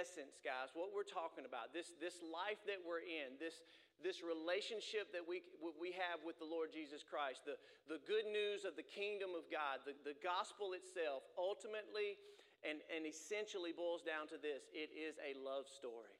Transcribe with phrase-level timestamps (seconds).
[0.00, 3.60] essence, guys, what we're talking about, this, this life that we're in, this,
[4.00, 8.64] this relationship that we, we have with the Lord Jesus Christ, the, the good news
[8.64, 12.16] of the kingdom of God, the, the gospel itself, ultimately
[12.64, 16.16] and, and essentially boils down to this it is a love story.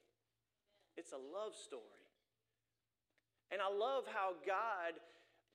[0.96, 2.04] It's a love story.
[3.52, 5.00] And I love how God,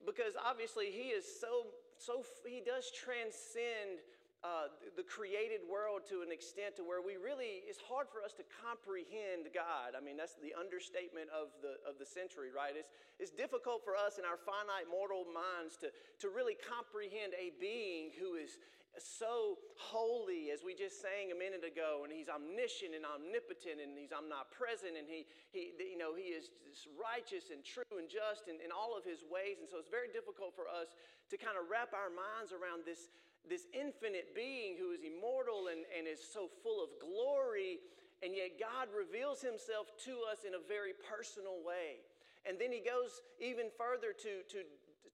[0.05, 4.04] because obviously He is so, so He does transcend
[4.46, 8.38] uh, the created world to an extent to where we really it's hard for us
[8.38, 9.98] to comprehend god.
[9.98, 12.78] I mean that's the understatement of the of the century right?
[12.78, 15.89] It's, it's difficult for us in our finite mortal minds to,
[16.21, 18.61] to really comprehend a being who is
[19.02, 23.97] so holy as we just sang a minute ago and he's omniscient and omnipotent and
[23.97, 26.54] he's omnipresent and he, he you know he is
[26.93, 29.57] righteous and true and just in, in all of his ways.
[29.57, 30.93] And so it's very difficult for us
[31.33, 33.09] to kind of wrap our minds around this
[33.49, 37.80] this infinite being who is immortal and, and is so full of glory,
[38.23, 42.03] and yet God reveals himself to us in a very personal way.
[42.45, 44.59] And then he goes even further to, to,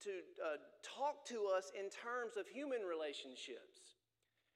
[0.03, 4.01] to uh, talk to us in terms of human relationships.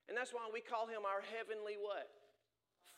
[0.08, 2.12] And that's why we call him our heavenly what?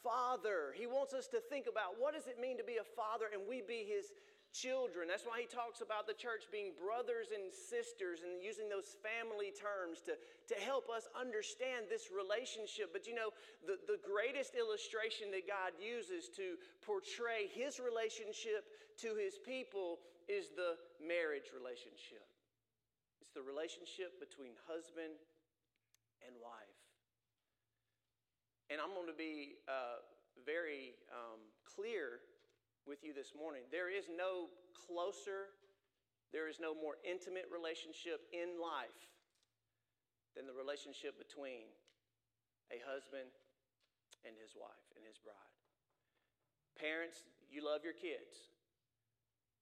[0.03, 0.73] Father.
[0.75, 3.45] He wants us to think about what does it mean to be a father and
[3.47, 4.11] we be his
[4.53, 5.07] children.
[5.07, 9.51] That's why he talks about the church being brothers and sisters and using those family
[9.51, 12.91] terms to, to help us understand this relationship.
[12.95, 18.67] But you know, the, the greatest illustration that God uses to portray his relationship
[19.03, 22.25] to his people is the marriage relationship.
[23.21, 25.19] It's the relationship between husband
[26.25, 26.79] and wife.
[28.67, 30.03] And I'm going to be uh,
[30.43, 32.19] very um, clear
[32.87, 33.67] with you this morning.
[33.67, 35.51] There is no closer,
[36.31, 39.11] there is no more intimate relationship in life
[40.33, 41.67] than the relationship between
[42.71, 43.27] a husband
[44.23, 45.55] and his wife and his bride.
[46.79, 48.55] Parents, you love your kids,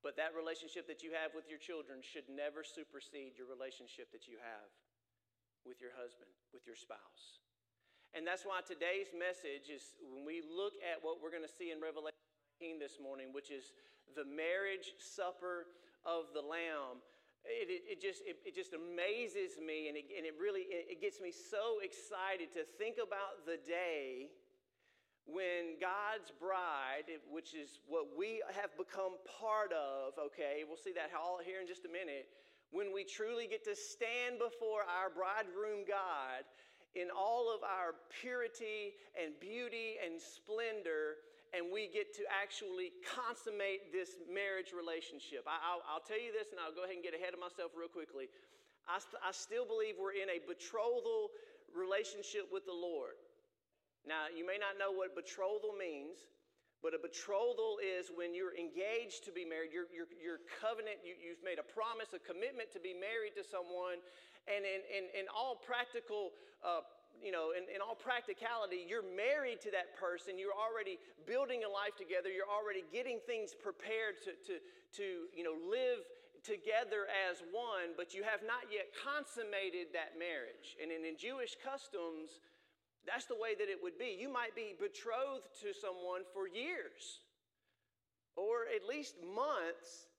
[0.06, 4.30] but that relationship that you have with your children should never supersede your relationship that
[4.30, 4.70] you have
[5.66, 7.42] with your husband, with your spouse.
[8.14, 11.74] And that's why today's message is when we look at what we're going to see
[11.74, 12.15] in Revelation
[12.56, 13.76] this morning, which is
[14.16, 15.68] the marriage supper
[16.08, 17.04] of the Lamb.
[17.44, 21.04] It, it, it just, it, it, just amazes me and it, and it really it
[21.04, 24.32] gets me so excited to think about the day
[25.28, 31.12] when God's bride, which is what we have become part of, okay, we'll see that
[31.12, 32.32] all here in just a minute,
[32.72, 36.48] when we truly get to stand before our bridegroom God
[36.96, 41.20] in all of our purity and beauty and splendor
[41.56, 45.48] and we get to actually consummate this marriage relationship.
[45.48, 47.88] I, will tell you this, and I'll go ahead and get ahead of myself real
[47.88, 48.28] quickly.
[48.84, 51.32] I, st- I still believe we're in a betrothal
[51.72, 53.16] relationship with the Lord.
[54.04, 56.28] Now, you may not know what betrothal means,
[56.84, 61.34] but a betrothal is when you're engaged to be married, your, your, your covenant, you,
[61.34, 64.04] have made a promise, a commitment to be married to someone,
[64.46, 66.82] and in, in, in all practical uh,
[67.22, 70.36] you know, in, in all practicality, you're married to that person.
[70.38, 72.28] You're already building a life together.
[72.28, 74.54] You're already getting things prepared to, to,
[75.00, 76.04] to you know, live
[76.44, 80.78] together as one, but you have not yet consummated that marriage.
[80.78, 82.44] And in, in Jewish customs,
[83.08, 84.14] that's the way that it would be.
[84.14, 87.26] You might be betrothed to someone for years
[88.36, 90.12] or at least months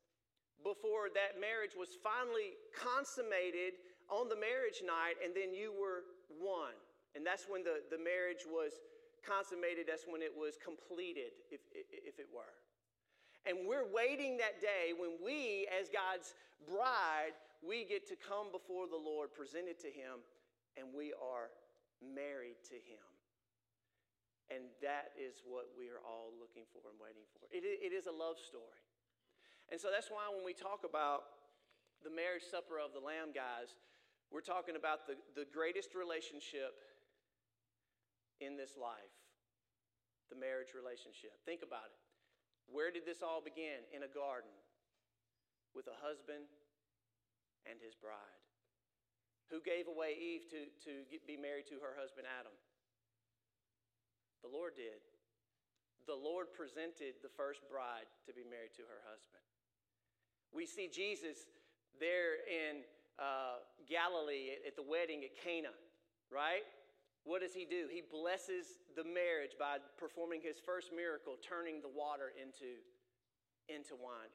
[0.64, 3.76] before that marriage was finally consummated
[4.08, 6.06] on the marriage night, and then you were
[6.38, 6.76] one.
[7.14, 8.78] And that's when the, the marriage was
[9.24, 12.54] consummated, that's when it was completed, if, if it were.
[13.46, 16.34] And we're waiting that day when we, as God's
[16.66, 20.22] bride, we get to come before the Lord, presented to Him,
[20.74, 21.50] and we are
[22.02, 23.06] married to Him.
[24.46, 27.50] And that is what we are all looking for and waiting for.
[27.50, 28.82] It, it is a love story.
[29.70, 31.42] And so that's why when we talk about
[32.06, 33.74] the marriage supper of the Lamb, guys,
[34.32, 36.74] we're talking about the, the greatest relationship
[38.40, 39.16] in this life
[40.30, 41.38] the marriage relationship.
[41.46, 42.00] Think about it.
[42.66, 43.86] Where did this all begin?
[43.94, 44.50] In a garden
[45.70, 46.50] with a husband
[47.62, 48.42] and his bride.
[49.54, 52.54] Who gave away Eve to, to get, be married to her husband Adam?
[54.42, 54.98] The Lord did.
[56.10, 59.42] The Lord presented the first bride to be married to her husband.
[60.50, 61.46] We see Jesus
[61.98, 62.82] there in
[63.18, 65.72] uh, Galilee at, at the wedding at Cana,
[66.30, 66.64] right?
[67.26, 67.90] what does he do?
[67.90, 72.78] He blesses the marriage by performing his first miracle, turning the water into,
[73.66, 74.30] into wine.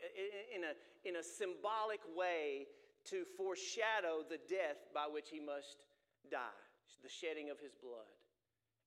[0.52, 0.76] In a,
[1.08, 2.68] in a symbolic way
[3.08, 5.88] to foreshadow the death by which he must
[6.28, 6.62] die,
[7.02, 8.12] the shedding of his blood.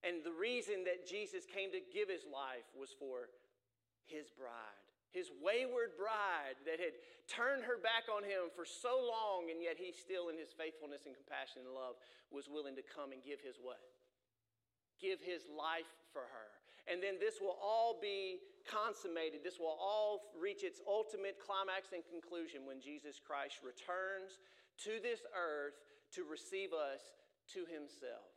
[0.04, 3.32] And the reason that Jesus came to give his life was for
[4.04, 4.83] his bride,
[5.14, 6.98] his wayward bride that had
[7.30, 11.06] turned her back on him for so long, and yet he still, in his faithfulness
[11.06, 11.94] and compassion and love,
[12.34, 13.78] was willing to come and give his what?
[14.98, 16.50] Give his life for her.
[16.90, 19.40] And then this will all be consummated.
[19.40, 24.42] This will all reach its ultimate climax and conclusion when Jesus Christ returns
[24.84, 25.78] to this earth
[26.18, 27.00] to receive us
[27.54, 28.34] to himself.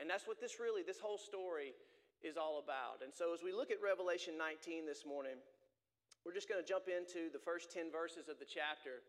[0.00, 1.76] And that's what this really, this whole story
[2.24, 3.04] is all about.
[3.04, 5.38] And so as we look at Revelation 19 this morning,
[6.24, 9.04] we're just going to jump into the first 10 verses of the chapter.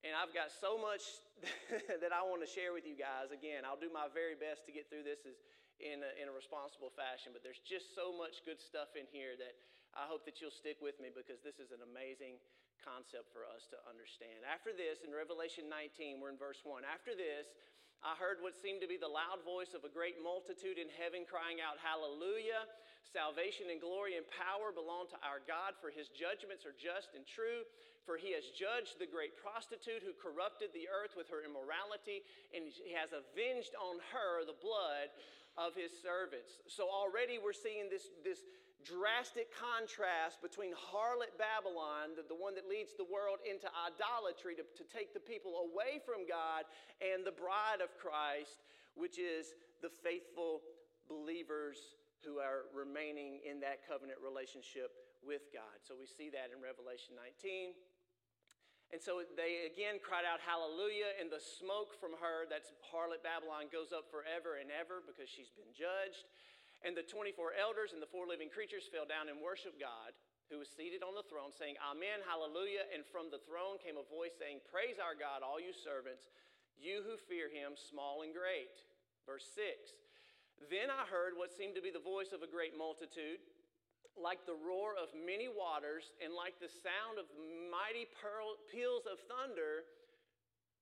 [0.00, 1.04] And I've got so much
[2.02, 3.28] that I want to share with you guys.
[3.28, 5.36] Again, I'll do my very best to get through this as,
[5.78, 9.36] in, a, in a responsible fashion, but there's just so much good stuff in here
[9.36, 9.54] that
[9.92, 12.40] I hope that you'll stick with me because this is an amazing
[12.80, 14.46] concept for us to understand.
[14.48, 16.88] After this, in Revelation 19, we're in verse 1.
[16.88, 17.52] After this,
[17.98, 21.26] I heard what seemed to be the loud voice of a great multitude in heaven
[21.26, 22.70] crying out, Hallelujah!
[23.08, 27.24] Salvation and glory and power belong to our God, for his judgments are just and
[27.24, 27.64] true.
[28.04, 32.24] For he has judged the great prostitute who corrupted the earth with her immorality,
[32.56, 35.12] and he has avenged on her the blood
[35.60, 36.60] of his servants.
[36.72, 38.48] So already we're seeing this, this
[38.84, 44.64] drastic contrast between harlot Babylon, the, the one that leads the world into idolatry to,
[44.64, 46.64] to take the people away from God,
[47.04, 48.64] and the bride of Christ,
[48.96, 49.52] which is
[49.84, 50.64] the faithful
[51.08, 55.82] believers who are remaining in that covenant relationship with God.
[55.82, 57.74] So we see that in Revelation 19.
[58.88, 63.68] And so they again cried out, Hallelujah, and the smoke from her, that's harlot Babylon,
[63.68, 66.24] goes up forever and ever because she's been judged.
[66.80, 70.14] And the 24 elders and the four living creatures fell down and worshiped God,
[70.48, 72.88] who was seated on the throne, saying, Amen, hallelujah.
[72.88, 76.32] And from the throne came a voice saying, Praise our God, all you servants,
[76.80, 78.72] you who fear him, small and great.
[79.28, 80.07] Verse 6
[80.66, 83.38] Then I heard what seemed to be the voice of a great multitude,
[84.18, 87.30] like the roar of many waters, and like the sound of
[87.70, 88.10] mighty
[88.74, 89.86] peals of thunder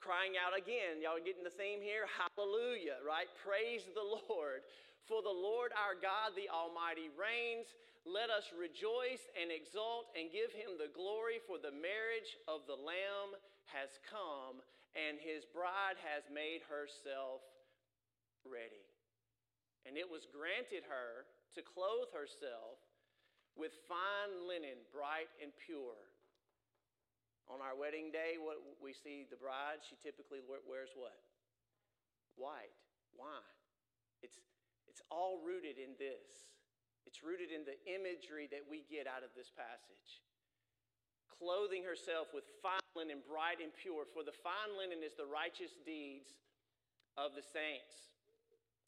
[0.01, 1.05] crying out again.
[1.05, 2.09] Y'all getting the theme here?
[2.09, 3.29] Hallelujah, right?
[3.43, 4.65] Praise the Lord.
[5.05, 7.71] For the Lord our God, the Almighty, reigns.
[8.07, 12.79] Let us rejoice and exult and give him the glory, for the marriage of the
[12.79, 13.35] Lamb
[13.75, 14.63] has come,
[14.95, 17.43] and his bride has made herself
[18.47, 18.87] ready.
[19.87, 22.83] And it was granted her to clothe herself
[23.55, 25.97] with fine linen, bright and pure.
[27.47, 31.15] On our wedding day, what we see the bride, she typically wears what?
[32.35, 32.75] White.
[33.15, 33.41] Why?
[34.21, 34.37] It's
[34.91, 36.51] it's all rooted in this.
[37.07, 40.25] It's rooted in the imagery that we get out of this passage.
[41.31, 45.79] Clothing herself with fine linen, bright and pure, for the fine linen is the righteous
[45.87, 46.35] deeds
[47.15, 48.16] of the saints.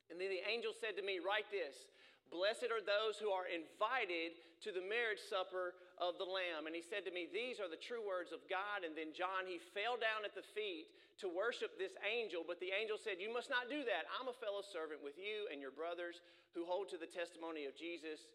[0.09, 1.89] And then the angel said to me, Write this
[2.29, 6.69] Blessed are those who are invited to the marriage supper of the Lamb.
[6.69, 8.85] And he said to me, These are the true words of God.
[8.85, 10.93] And then John, he fell down at the feet
[11.25, 12.45] to worship this angel.
[12.45, 14.05] But the angel said, You must not do that.
[14.13, 16.21] I'm a fellow servant with you and your brothers
[16.53, 18.29] who hold to the testimony of Jesus.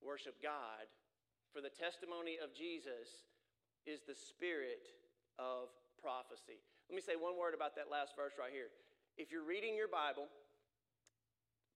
[0.00, 0.88] Worship God.
[1.52, 3.28] For the testimony of Jesus
[3.86, 4.88] is the spirit
[5.38, 5.68] of
[6.00, 6.58] prophecy.
[6.88, 8.68] Let me say one word about that last verse right here.
[9.16, 10.26] If you're reading your Bible,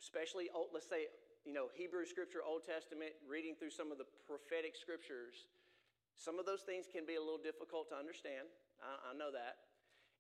[0.00, 1.11] especially, oh, let's say,
[1.47, 5.46] you know, Hebrew scripture, Old Testament, reading through some of the prophetic scriptures,
[6.19, 8.51] some of those things can be a little difficult to understand.
[8.82, 9.63] I, I know that.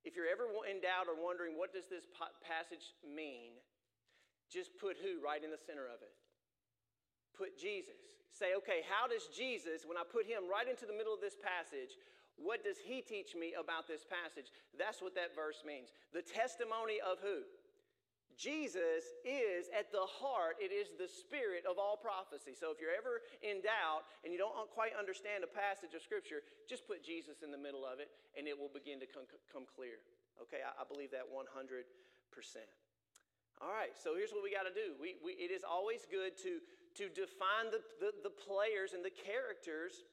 [0.06, 2.06] If you're ever in doubt or wondering what does this
[2.40, 3.58] passage mean,
[4.46, 6.14] just put who right in the center of it.
[7.36, 7.98] Put Jesus.
[8.30, 11.36] Say, okay, how does Jesus, when I put him right into the middle of this
[11.36, 11.98] passage,
[12.38, 14.54] what does he teach me about this passage?
[14.78, 15.90] That's what that verse means.
[16.14, 17.42] The testimony of who?
[18.38, 22.54] Jesus is at the heart, it is the spirit of all prophecy.
[22.54, 26.46] So if you're ever in doubt and you don't quite understand a passage of Scripture,
[26.70, 29.66] just put Jesus in the middle of it and it will begin to come, come
[29.66, 29.98] clear.
[30.38, 31.50] Okay, I, I believe that 100%.
[33.58, 34.94] All right, so here's what we got to do.
[35.02, 36.62] We, we, it is always good to,
[37.02, 40.06] to define the, the, the players and the characters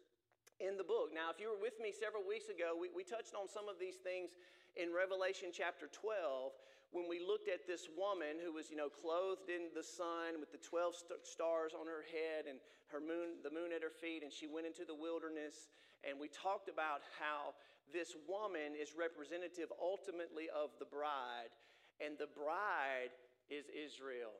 [0.57, 1.13] in the book.
[1.13, 3.77] Now, if you were with me several weeks ago, we, we touched on some of
[3.77, 4.33] these things
[4.73, 6.57] in Revelation chapter 12
[6.91, 10.51] when we looked at this woman who was, you know, clothed in the sun with
[10.51, 14.23] the 12 st- stars on her head and her moon, the moon at her feet,
[14.23, 15.67] and she went into the wilderness.
[16.05, 17.57] And we talked about how
[17.91, 21.51] this woman is representative ultimately of the bride,
[21.99, 23.13] and the bride
[23.49, 24.33] is Israel.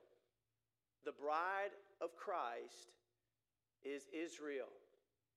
[1.04, 2.96] The bride of Christ
[3.86, 4.72] is Israel.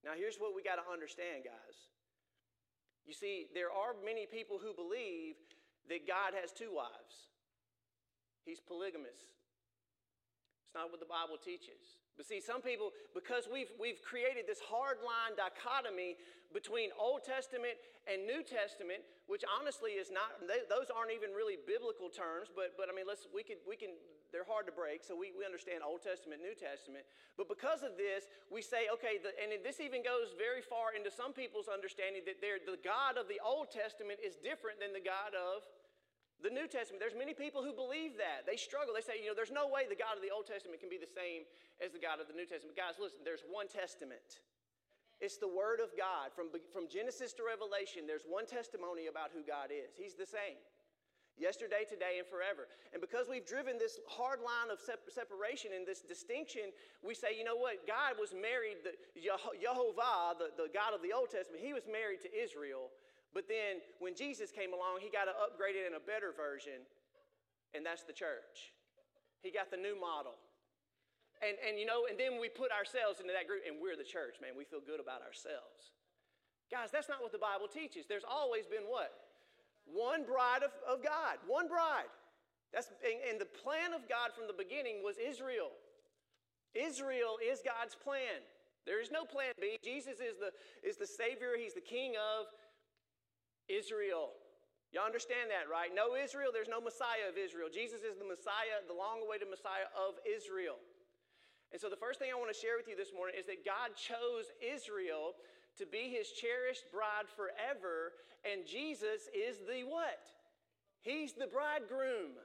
[0.04, 1.76] Now, here's what we got to understand, guys.
[3.04, 5.40] You see, there are many people who believe
[5.88, 7.28] that God has two wives.
[8.44, 9.20] He's polygamous.
[10.68, 11.96] It's not what the Bible teaches.
[12.20, 16.20] But see, some people, because we've, we've created this hard line dichotomy
[16.52, 21.60] between Old Testament and New Testament, which honestly is not, they, those aren't even really
[21.60, 23.96] biblical terms, but, but I mean, let's, we, could, we can,
[24.28, 27.08] they're hard to break, so we, we understand Old Testament, New Testament.
[27.38, 31.08] But because of this, we say, okay, the, and this even goes very far into
[31.08, 35.32] some people's understanding that the God of the Old Testament is different than the God
[35.32, 35.64] of
[36.38, 38.46] the New Testament, there's many people who believe that.
[38.46, 38.94] They struggle.
[38.94, 41.00] They say, you know, there's no way the God of the Old Testament can be
[41.00, 41.42] the same
[41.82, 42.78] as the God of the New Testament.
[42.78, 44.38] Guys, listen, there's one testament.
[45.18, 46.30] It's the Word of God.
[46.30, 49.98] From, from Genesis to Revelation, there's one testimony about who God is.
[49.98, 50.62] He's the same.
[51.34, 52.66] Yesterday, today, and forever.
[52.90, 57.46] And because we've driven this hard line of separation and this distinction, we say, you
[57.46, 57.86] know what?
[57.86, 62.22] God was married, the, Jehovah, the, the God of the Old Testament, he was married
[62.26, 62.90] to Israel.
[63.38, 66.82] But then when Jesus came along, he got an upgraded and a better version,
[67.70, 68.74] and that's the church.
[69.46, 70.34] He got the new model.
[71.38, 74.02] And, and you know, and then we put ourselves into that group, and we're the
[74.02, 74.58] church, man.
[74.58, 75.94] We feel good about ourselves.
[76.66, 78.10] Guys, that's not what the Bible teaches.
[78.10, 79.14] There's always been what?
[79.86, 82.10] One bride of, of God, one bride.
[82.74, 85.78] That's, and, and the plan of God from the beginning was Israel.
[86.74, 88.42] Israel is God's plan.
[88.82, 89.78] There is no plan B.
[89.78, 90.50] Jesus is the,
[90.82, 92.50] is the Savior, He's the King of
[93.70, 94.34] Israel.
[94.90, 95.92] Y'all understand that, right?
[95.92, 97.68] No Israel, there's no Messiah of Israel.
[97.68, 100.80] Jesus is the Messiah, the long awaited Messiah of Israel.
[101.68, 103.68] And so the first thing I want to share with you this morning is that
[103.68, 105.36] God chose Israel
[105.76, 108.16] to be his cherished bride forever,
[108.48, 110.24] and Jesus is the what?
[111.04, 112.40] He's the bridegroom.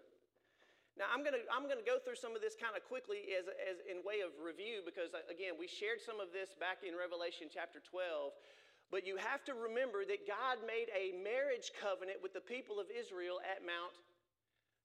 [0.93, 3.49] Now, I'm going to I'm to go through some of this kind of quickly as,
[3.49, 6.93] as in way of review because, uh, again, we shared some of this back in
[6.93, 8.29] Revelation chapter 12.
[8.93, 12.93] But you have to remember that God made a marriage covenant with the people of
[12.93, 13.97] Israel at Mount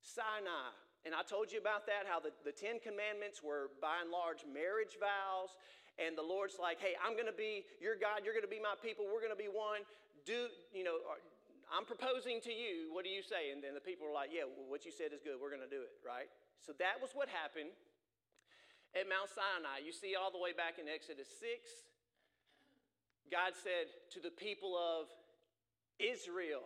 [0.00, 0.72] Sinai.
[1.04, 4.48] And I told you about that, how the, the Ten Commandments were by and large
[4.48, 5.52] marriage vows.
[6.00, 8.56] And the Lord's like, hey, I'm going to be your God, you're going to be
[8.56, 9.84] my people, we're going to be one.
[10.24, 11.20] Do, you know, uh,
[11.68, 13.52] I'm proposing to you, what do you say?
[13.52, 15.64] And then the people are like, yeah, well, what you said is good, we're going
[15.64, 16.32] to do it, right?
[16.64, 17.76] So that was what happened
[18.96, 19.84] at Mount Sinai.
[19.84, 21.87] You see all the way back in Exodus 6
[23.28, 25.08] God said to the people of
[26.00, 26.64] Israel,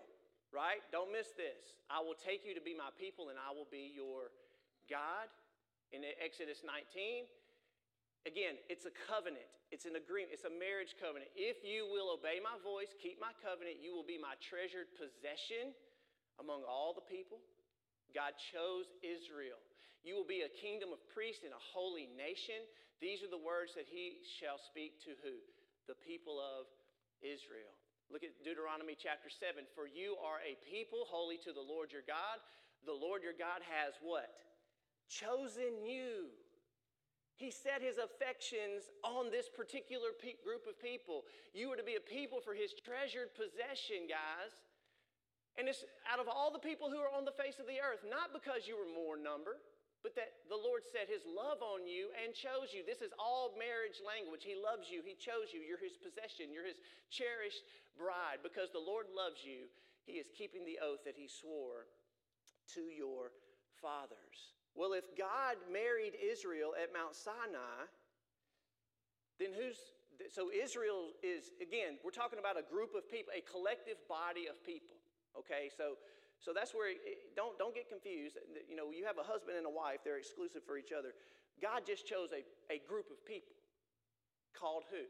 [0.55, 0.85] right?
[0.95, 1.75] Don't miss this.
[1.91, 4.31] I will take you to be my people and I will be your
[4.87, 5.27] God.
[5.93, 7.29] In Exodus 19,
[8.25, 11.29] again, it's a covenant, it's an agreement, it's a marriage covenant.
[11.37, 15.77] If you will obey my voice, keep my covenant, you will be my treasured possession
[16.41, 17.45] among all the people.
[18.17, 19.61] God chose Israel.
[20.01, 22.65] You will be a kingdom of priests and a holy nation.
[23.05, 25.37] These are the words that he shall speak to who?
[25.87, 26.67] The people of
[27.23, 27.75] Israel.
[28.11, 29.65] Look at Deuteronomy chapter 7.
[29.73, 32.43] For you are a people holy to the Lord your God.
[32.85, 34.29] The Lord your God has what?
[35.09, 36.29] Chosen you.
[37.41, 41.25] He set his affections on this particular pe- group of people.
[41.57, 44.53] You are to be a people for his treasured possession, guys.
[45.57, 48.05] And it's out of all the people who are on the face of the earth,
[48.05, 49.61] not because you were more number,
[50.03, 52.83] but that the Lord set his love on you and chose you.
[52.83, 54.43] This is all marriage language.
[54.43, 55.63] He loves you, he chose you.
[55.63, 57.63] You're his possession, you're his cherished
[57.95, 58.43] bride.
[58.43, 59.71] Because the Lord loves you,
[60.03, 61.87] he is keeping the oath that he swore
[62.75, 63.31] to your
[63.79, 64.59] fathers.
[64.75, 67.87] Well, if God married Israel at Mount Sinai,
[69.39, 69.79] then who's
[70.31, 74.59] so Israel is again, we're talking about a group of people, a collective body of
[74.63, 74.99] people.
[75.39, 75.97] Okay, so
[76.43, 76.91] so that's where,
[77.39, 78.35] don't, don't get confused.
[78.67, 81.15] You know, you have a husband and a wife, they're exclusive for each other.
[81.63, 83.55] God just chose a, a group of people
[84.51, 85.07] called who?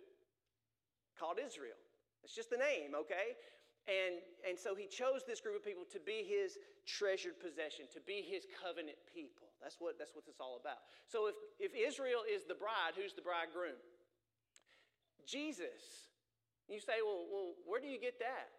[1.16, 1.80] Called Israel.
[2.20, 3.40] It's just the name, okay?
[3.88, 8.00] And, and so he chose this group of people to be his treasured possession, to
[8.04, 9.48] be his covenant people.
[9.64, 10.84] That's what, that's what it's all about.
[11.08, 13.80] So if, if Israel is the bride, who's the bridegroom?
[15.24, 16.12] Jesus.
[16.68, 18.52] You say, well, well, where do you get that?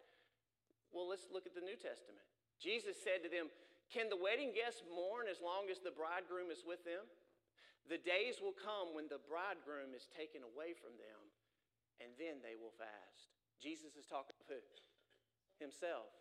[0.92, 2.26] Well, let's look at the New Testament.
[2.62, 3.50] Jesus said to them,
[3.92, 7.06] Can the wedding guests mourn as long as the bridegroom is with them?
[7.92, 11.20] The days will come when the bridegroom is taken away from them,
[12.00, 13.36] and then they will fast.
[13.60, 14.60] Jesus is talking to?
[15.60, 16.12] Himself.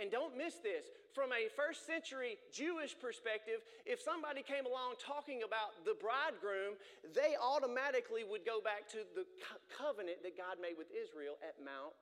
[0.00, 0.88] And don't miss this.
[1.12, 6.80] From a first century Jewish perspective, if somebody came along talking about the bridegroom,
[7.12, 9.28] they automatically would go back to the
[9.68, 11.92] covenant that God made with Israel at Mount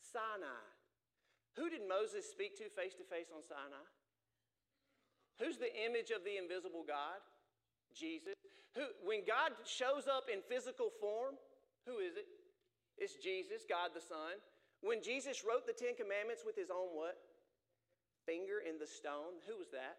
[0.00, 0.75] Sinai.
[1.56, 3.84] Who did Moses speak to face to face on Sinai?
[5.40, 7.20] Who's the image of the invisible God?
[7.92, 8.36] Jesus.
[8.76, 11.40] Who, when God shows up in physical form,
[11.88, 12.28] who is it?
[12.96, 14.36] It's Jesus, God the Son.
[14.84, 17.16] When Jesus wrote the Ten Commandments with his own what?
[18.28, 19.40] Finger in the stone.
[19.48, 19.96] Who was that?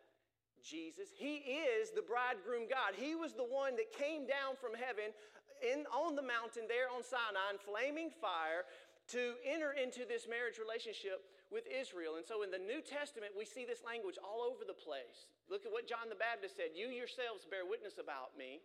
[0.62, 1.10] Jesus.
[1.14, 2.98] He is the bridegroom God.
[2.98, 5.14] He was the one that came down from heaven
[5.62, 8.66] in, on the mountain there on Sinai in flaming fire
[9.14, 12.20] to enter into this marriage relationship with Israel.
[12.20, 15.32] And so in the New Testament, we see this language all over the place.
[15.48, 18.60] Look at what John the Baptist said You yourselves bear witness about me.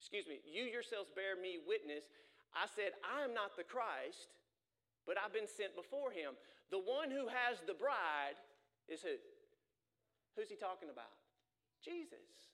[0.00, 2.04] Excuse me, you yourselves bear me witness.
[2.52, 4.30] I said, I am not the Christ,
[5.08, 6.36] but I've been sent before him.
[6.68, 8.36] The one who has the bride
[8.88, 9.16] is who?
[10.36, 11.14] Who's he talking about?
[11.80, 12.52] Jesus.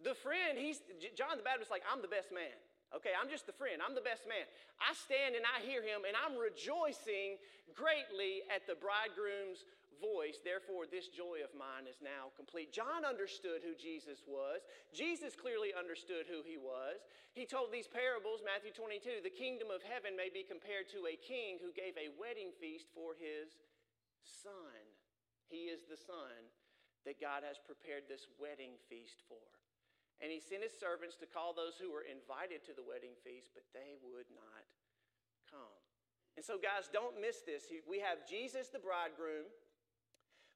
[0.00, 0.80] The friend, he's
[1.12, 2.56] John the Baptist, like, I'm the best man.
[2.90, 3.78] Okay, I'm just the friend.
[3.78, 4.42] I'm the best man.
[4.82, 7.38] I stand and I hear him, and I'm rejoicing
[7.70, 9.62] greatly at the bridegroom's
[10.02, 10.42] voice.
[10.42, 12.74] Therefore, this joy of mine is now complete.
[12.74, 14.64] John understood who Jesus was.
[14.90, 17.04] Jesus clearly understood who he was.
[17.36, 21.20] He told these parables, Matthew 22 the kingdom of heaven may be compared to a
[21.20, 23.54] king who gave a wedding feast for his
[24.24, 24.82] son.
[25.46, 26.50] He is the son
[27.06, 29.46] that God has prepared this wedding feast for.
[30.20, 33.56] And he sent his servants to call those who were invited to the wedding feast,
[33.56, 34.64] but they would not
[35.48, 35.80] come.
[36.36, 37.72] And so, guys, don't miss this.
[37.88, 39.48] We have Jesus, the bridegroom.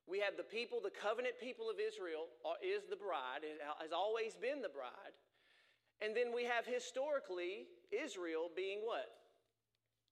[0.05, 3.41] We have the people, the covenant people of Israel uh, is the bride,
[3.81, 5.17] has always been the bride.
[6.05, 9.09] And then we have historically Israel being what?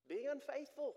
[0.08, 0.96] Being unfaithful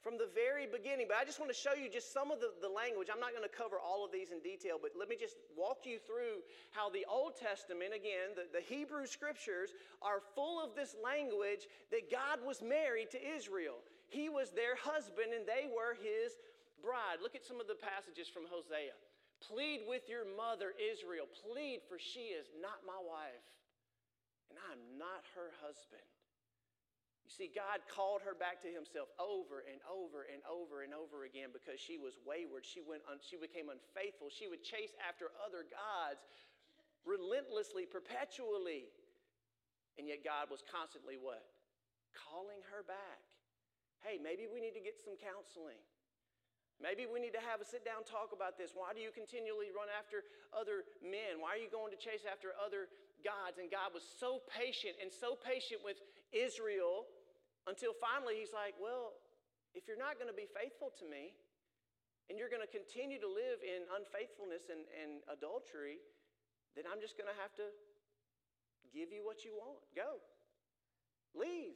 [0.00, 1.06] from the very beginning.
[1.08, 3.08] But I just want to show you just some of the, the language.
[3.12, 5.84] I'm not going to cover all of these in detail, but let me just walk
[5.84, 6.40] you through
[6.72, 12.08] how the Old Testament, again, the, the Hebrew scriptures, are full of this language that
[12.08, 13.84] God was married to Israel.
[14.08, 16.40] He was their husband and they were his
[16.80, 17.20] bride.
[17.22, 18.96] Look at some of the passages from Hosea.
[19.40, 21.24] Plead with your mother Israel.
[21.44, 23.46] Plead, for she is not my wife,
[24.52, 26.04] and I'm not her husband.
[27.30, 31.22] You see, God called her back to himself over and over and over and over
[31.22, 32.66] again because she was wayward.
[32.66, 34.34] She, went un, she became unfaithful.
[34.34, 36.26] She would chase after other gods
[37.06, 38.90] relentlessly, perpetually.
[39.94, 41.46] And yet God was constantly what?
[42.18, 43.22] Calling her back.
[44.02, 45.78] Hey, maybe we need to get some counseling.
[46.82, 48.74] Maybe we need to have a sit down talk about this.
[48.74, 51.38] Why do you continually run after other men?
[51.38, 52.90] Why are you going to chase after other
[53.22, 53.62] gods?
[53.62, 56.02] And God was so patient and so patient with
[56.34, 57.06] Israel
[57.70, 59.14] until finally he's like, Well,
[59.72, 61.38] if you're not going to be faithful to me,
[62.30, 65.98] and you're going to continue to live in unfaithfulness and, and adultery,
[66.78, 67.66] then I'm just going to have to
[68.94, 69.82] give you what you want.
[69.94, 70.22] Go.
[71.34, 71.74] Leave.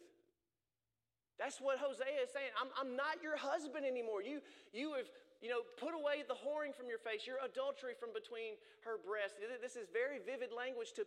[1.39, 2.55] That's what Hosea is saying.
[2.55, 4.23] I'm, I'm not your husband anymore.
[4.23, 4.39] You,
[4.71, 5.11] you have
[5.45, 9.37] you know, put away the whoring from your face, your adultery from between her breasts.
[9.61, 11.05] This is very vivid language to,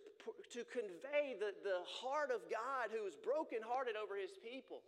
[0.53, 4.85] to convey the, the heart of God who is brokenhearted over his people.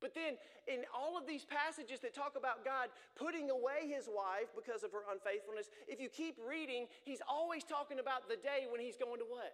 [0.00, 2.88] But then, in all of these passages that talk about God
[3.20, 8.00] putting away his wife because of her unfaithfulness, if you keep reading, he's always talking
[8.00, 9.52] about the day when he's going to what?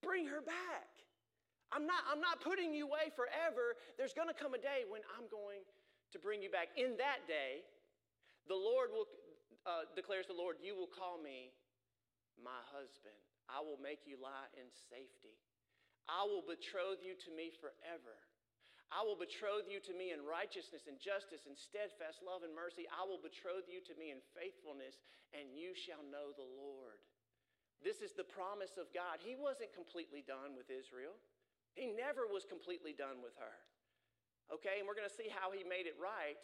[0.00, 0.88] Bring her back.
[1.68, 3.76] I'm not, I'm not putting you away forever.
[4.00, 5.68] There's going to come a day when I'm going
[6.12, 6.72] to bring you back.
[6.80, 7.60] In that day,
[8.46, 9.10] the Lord will,
[9.66, 11.54] uh, declares the Lord, you will call me
[12.38, 13.18] my husband.
[13.46, 15.38] I will make you lie in safety.
[16.06, 18.14] I will betroth you to me forever.
[18.94, 22.86] I will betroth you to me in righteousness and justice and steadfast love and mercy.
[22.86, 25.02] I will betroth you to me in faithfulness,
[25.34, 27.02] and you shall know the Lord.
[27.82, 29.18] This is the promise of God.
[29.18, 31.18] He wasn't completely done with Israel,
[31.74, 33.58] He never was completely done with her.
[34.54, 36.38] Okay, and we're going to see how He made it right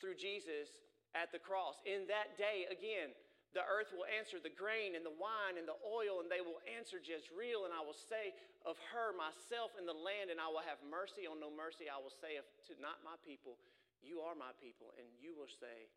[0.00, 0.72] through Jesus
[1.14, 1.80] at the cross.
[1.84, 3.12] In that day, again,
[3.52, 6.64] the earth will answer the grain and the wine and the oil, and they will
[6.64, 7.68] answer Jezreel.
[7.68, 8.32] And I will say
[8.64, 11.92] of her, myself and the land, and I will have mercy on no mercy.
[11.92, 13.60] I will say of, to not my people,
[14.00, 15.92] You are my people, and you will say,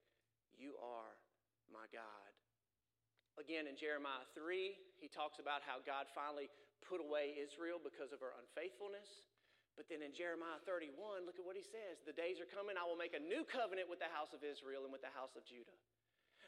[0.60, 1.15] You are
[1.71, 2.32] my God.
[3.39, 6.51] Again, in Jeremiah 3, he talks about how God finally
[6.84, 9.28] put away Israel because of her unfaithfulness.
[9.75, 12.88] But then in Jeremiah 31, look at what he says The days are coming, I
[12.88, 15.43] will make a new covenant with the house of Israel and with the house of
[15.43, 15.75] Judah.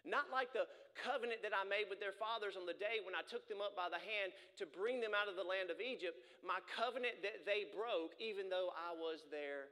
[0.08, 0.64] Not like the
[0.96, 3.76] covenant that I made with their fathers on the day when I took them up
[3.76, 7.44] by the hand to bring them out of the land of Egypt, my covenant that
[7.44, 9.68] they broke, even though I was their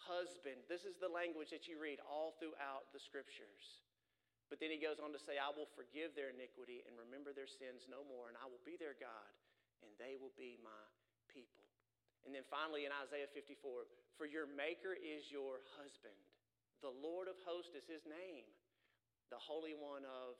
[0.00, 0.64] husband.
[0.72, 3.84] This is the language that you read all throughout the scriptures.
[4.48, 7.48] But then he goes on to say, I will forgive their iniquity and remember their
[7.48, 9.32] sins no more, and I will be their God,
[9.80, 10.82] and they will be my
[11.32, 11.71] people.
[12.24, 16.14] And then finally in Isaiah 54, for your maker is your husband.
[16.80, 18.46] The Lord of hosts is his name.
[19.30, 20.38] The Holy One of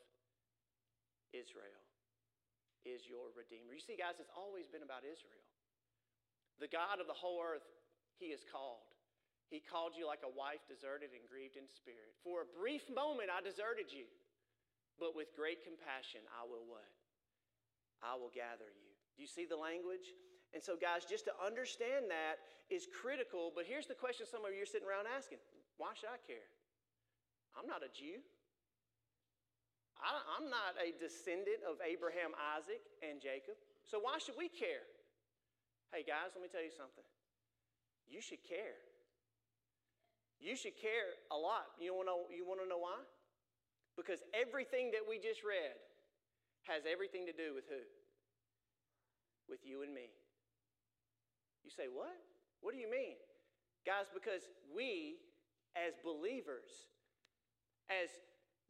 [1.35, 1.83] Israel
[2.87, 3.75] is your Redeemer.
[3.75, 5.47] You see, guys, it's always been about Israel.
[6.61, 7.67] The God of the whole earth,
[8.19, 8.87] he is called.
[9.51, 12.15] He called you like a wife deserted and grieved in spirit.
[12.23, 14.07] For a brief moment, I deserted you.
[15.01, 16.87] but with great compassion I will what?
[18.03, 18.93] I will gather you.
[19.15, 20.07] Do you see the language?
[20.53, 23.53] And so, guys, just to understand that is critical.
[23.57, 25.41] But here's the question some of you are sitting around asking
[25.81, 26.47] why should I care?
[27.57, 28.21] I'm not a Jew.
[30.03, 33.55] I, am not a descendant of Abraham, Isaac, and Jacob.
[33.87, 34.83] So why should we care?
[35.95, 37.05] Hey, guys, let me tell you something.
[38.11, 38.81] You should care.
[40.43, 41.71] You should care a lot.
[41.79, 42.99] You want to know, you want to know why?
[43.95, 45.79] Because everything that we just read
[46.67, 47.83] has everything to do with who?
[49.47, 50.11] With you and me.
[51.65, 52.19] You say, what?
[52.61, 53.17] What do you mean?
[53.87, 55.17] Guys, because we
[55.75, 56.91] as believers,
[57.91, 58.11] as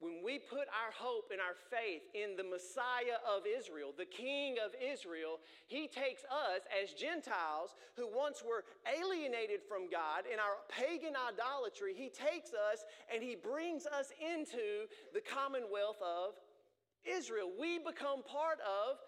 [0.03, 4.57] when we put our hope and our faith in the Messiah of Israel, the King
[4.59, 10.59] of Israel, He takes us as Gentiles who once were alienated from God in our
[10.67, 12.83] pagan idolatry, He takes us
[13.15, 16.35] and He brings us into the commonwealth of
[17.07, 17.51] Israel.
[17.55, 18.99] We become part of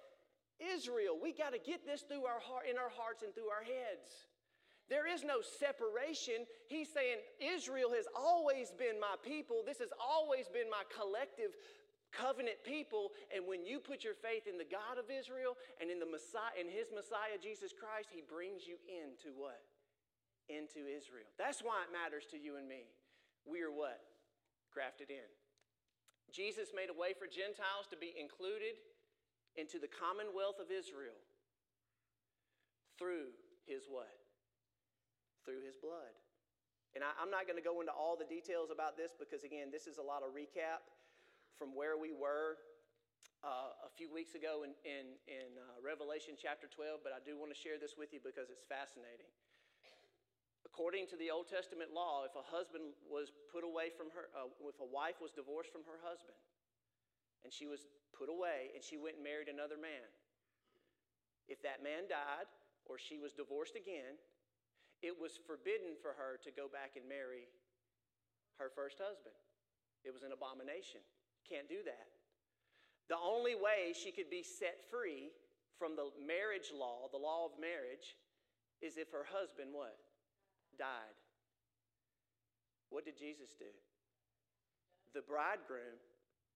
[0.61, 1.19] Israel.
[1.21, 4.31] We got to get this through our heart, in our hearts and through our heads.
[4.89, 6.45] There is no separation.
[6.69, 9.65] He's saying, Israel has always been my people.
[9.65, 11.57] This has always been my collective
[12.13, 13.17] covenant people.
[13.33, 16.53] And when you put your faith in the God of Israel and in the Messiah,
[16.61, 19.65] in his Messiah, Jesus Christ, he brings you into what?
[20.53, 21.33] Into Israel.
[21.41, 22.93] That's why it matters to you and me.
[23.49, 24.05] We are what?
[24.69, 25.29] Grafted in.
[26.29, 28.77] Jesus made a way for Gentiles to be included
[29.57, 31.19] into the commonwealth of Israel
[32.99, 33.35] through
[33.67, 34.11] his what?
[35.45, 36.17] through his blood.
[36.97, 39.69] And I, am not going to go into all the details about this because, again,
[39.69, 40.83] this is a lot of recap
[41.55, 42.59] from where we were
[43.45, 47.37] uh, a few weeks ago in, in, in uh, Revelation chapter 12, but I do
[47.37, 49.29] want to share this with you because it's fascinating.
[50.65, 54.51] According to the Old Testament law, if a husband was put away from her, uh,
[54.65, 56.35] if a wife was divorced from her husband,
[57.45, 60.09] and she was put away and she went and married another man,
[61.47, 62.49] if that man died
[62.89, 64.17] or she was divorced again,
[65.05, 67.45] it was forbidden for her to go back and marry
[68.57, 69.37] her first husband.
[70.05, 71.05] It was an abomination.
[71.45, 72.09] Can't do that.
[73.13, 75.29] The only way she could be set free
[75.77, 78.17] from the marriage law, the law of marriage,
[78.81, 79.97] is if her husband what?
[80.79, 81.17] Died.
[82.89, 83.69] What did Jesus do?
[85.13, 86.01] The bridegroom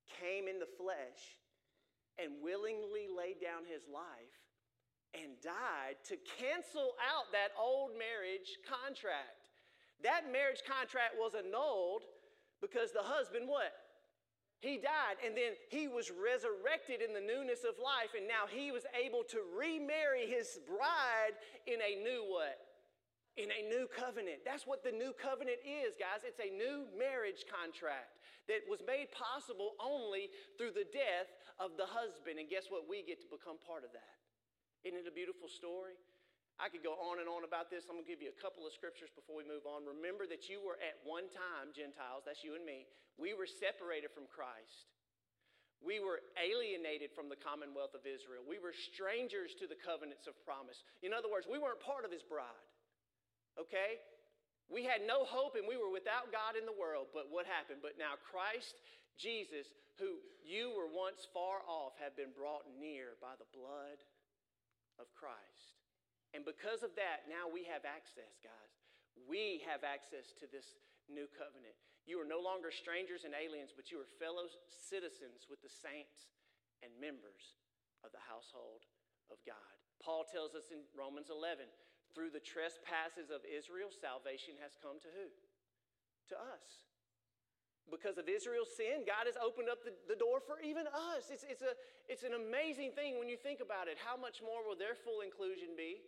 [0.08, 1.38] came in the flesh
[2.18, 4.38] and willingly laid down his life
[5.14, 9.48] and died to cancel out that old marriage contract.
[10.02, 12.04] That marriage contract was annulled
[12.60, 13.72] because the husband what?
[14.58, 18.74] He died and then he was resurrected in the newness of life and now he
[18.74, 21.38] was able to remarry his bride
[21.70, 22.58] in a new what?
[23.38, 24.42] In a new covenant.
[24.42, 26.26] That's what the new covenant is, guys.
[26.26, 28.17] It's a new marriage contract
[28.48, 31.28] that was made possible only through the death
[31.60, 32.40] of the husband.
[32.40, 32.88] And guess what?
[32.88, 34.16] We get to become part of that.
[34.82, 35.96] Isn't it a beautiful story?
[36.58, 37.86] I could go on and on about this.
[37.86, 39.86] I'm going to give you a couple of scriptures before we move on.
[39.86, 44.10] Remember that you were at one time, Gentiles, that's you and me, we were separated
[44.10, 44.90] from Christ.
[45.78, 48.42] We were alienated from the commonwealth of Israel.
[48.42, 50.82] We were strangers to the covenants of promise.
[51.06, 52.66] In other words, we weren't part of his bride.
[53.54, 54.02] Okay?
[54.68, 57.08] We had no hope and we were without God in the world.
[57.16, 57.80] But what happened?
[57.80, 58.76] But now Christ
[59.16, 63.98] Jesus, who you were once far off, have been brought near by the blood
[65.00, 65.80] of Christ.
[66.36, 68.74] And because of that, now we have access, guys.
[69.26, 70.78] We have access to this
[71.08, 71.74] new covenant.
[72.04, 76.30] You are no longer strangers and aliens, but you are fellow citizens with the saints
[76.84, 77.58] and members
[78.06, 78.86] of the household
[79.32, 79.76] of God.
[79.98, 81.66] Paul tells us in Romans 11
[82.14, 85.28] through the trespasses of Israel, salvation has come to who?
[86.32, 86.88] To us
[87.90, 91.32] because of Israel's sin, God has opened up the, the door for even us.
[91.32, 91.72] It's, it's, a,
[92.08, 93.96] it's an amazing thing when you think about it.
[93.96, 96.04] How much more will their full inclusion be?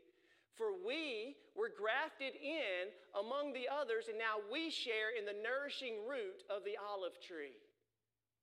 [0.57, 6.05] For we were grafted in among the others, and now we share in the nourishing
[6.05, 7.57] root of the olive tree.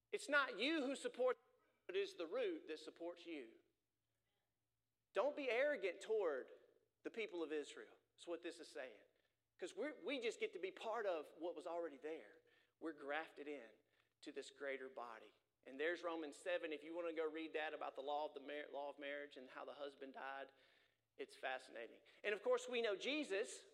[0.10, 1.38] It's not you who supports
[1.88, 3.48] it is the root that supports you.
[5.16, 6.52] Don't be arrogant toward
[7.08, 7.96] the people of Israel.
[8.12, 9.00] That's what this is saying.
[9.56, 12.36] Because we just get to be part of what was already there.
[12.84, 13.72] We're grafted in
[14.28, 15.32] to this greater body.
[15.66, 16.70] And there's Romans 7.
[16.76, 19.00] If you want to go read that about the law of the mar- law of
[19.00, 20.52] marriage and how the husband died,
[21.16, 21.98] it's fascinating.
[22.28, 23.66] And of course, we know Jesus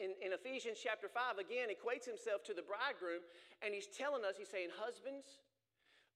[0.00, 3.22] in, in Ephesians chapter 5 again equates himself to the bridegroom,
[3.60, 5.42] and he's telling us, he's saying, Husbands,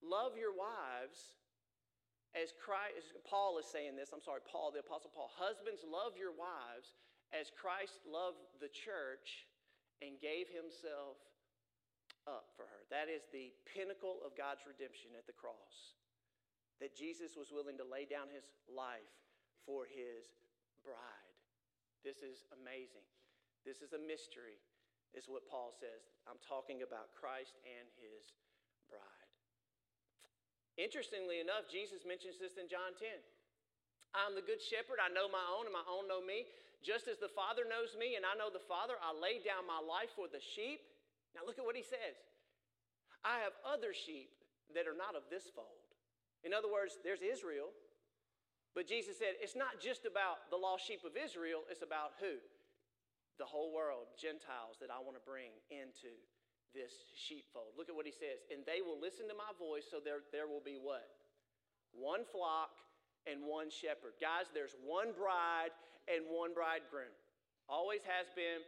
[0.01, 1.37] love your wives
[2.37, 5.33] as Christ, Paul is saying this, I'm sorry, Paul, the Apostle Paul.
[5.33, 6.93] Husbands, love your wives
[7.33, 9.49] as Christ loved the church
[10.05, 11.17] and gave himself
[12.29, 12.85] up for her.
[12.93, 15.97] That is the pinnacle of God's redemption at the cross.
[16.79, 19.09] That Jesus was willing to lay down his life
[19.65, 20.29] for his
[20.85, 21.33] bride.
[22.05, 23.07] This is amazing.
[23.65, 24.61] This is a mystery,
[25.17, 26.07] is what Paul says.
[26.29, 28.31] I'm talking about Christ and his
[28.87, 29.26] bride.
[30.77, 33.09] Interestingly enough, Jesus mentions this in John 10.
[34.13, 35.01] I'm the good shepherd.
[35.01, 36.49] I know my own, and my own know me.
[36.85, 39.81] Just as the Father knows me, and I know the Father, I lay down my
[39.81, 40.85] life for the sheep.
[41.33, 42.17] Now look at what he says.
[43.25, 44.33] I have other sheep
[44.77, 45.85] that are not of this fold.
[46.45, 47.73] In other words, there's Israel,
[48.77, 52.39] but Jesus said it's not just about the lost sheep of Israel, it's about who?
[53.41, 56.13] The whole world, Gentiles that I want to bring into
[56.77, 57.73] this sheepfold.
[57.81, 58.45] Look at what he says.
[58.53, 61.09] And they will listen to my voice, so there, there will be what?
[61.97, 62.77] One flock
[63.25, 64.21] and one shepherd.
[64.21, 65.73] Guys, there's one bride
[66.05, 67.11] and one bridegroom.
[67.67, 68.61] Always has been,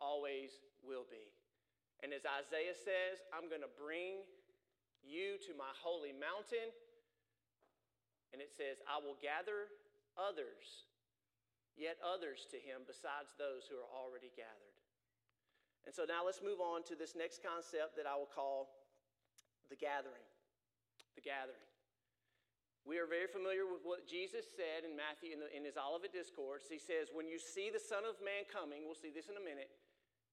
[0.00, 1.30] always will be.
[2.02, 4.26] And as Isaiah says, I'm going to bring
[5.04, 6.72] you to my holy mountain.
[8.32, 9.70] And it says, I will gather
[10.16, 10.88] others,
[11.76, 14.71] yet others to him besides those who are already gathered.
[15.84, 18.70] And so now let's move on to this next concept that I will call
[19.66, 20.26] the gathering.
[21.18, 21.66] The gathering.
[22.82, 26.10] We are very familiar with what Jesus said in Matthew in, the, in his Olivet
[26.10, 26.66] Discourse.
[26.66, 29.44] He says, When you see the Son of Man coming, we'll see this in a
[29.44, 29.70] minute,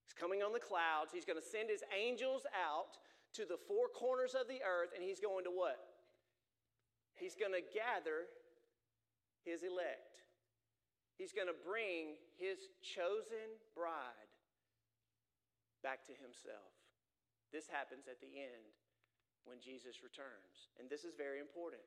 [0.01, 1.13] he's coming on the clouds.
[1.13, 2.97] He's going to send his angels out
[3.37, 5.77] to the four corners of the earth, and he's going to what?
[7.13, 8.25] He's going to gather
[9.45, 10.25] his elect.
[11.21, 14.28] He's going to bring his chosen bride
[15.81, 16.73] back to himself.
[17.49, 18.75] This happens at the end
[19.47, 20.69] when Jesus returns.
[20.77, 21.83] And this is very important.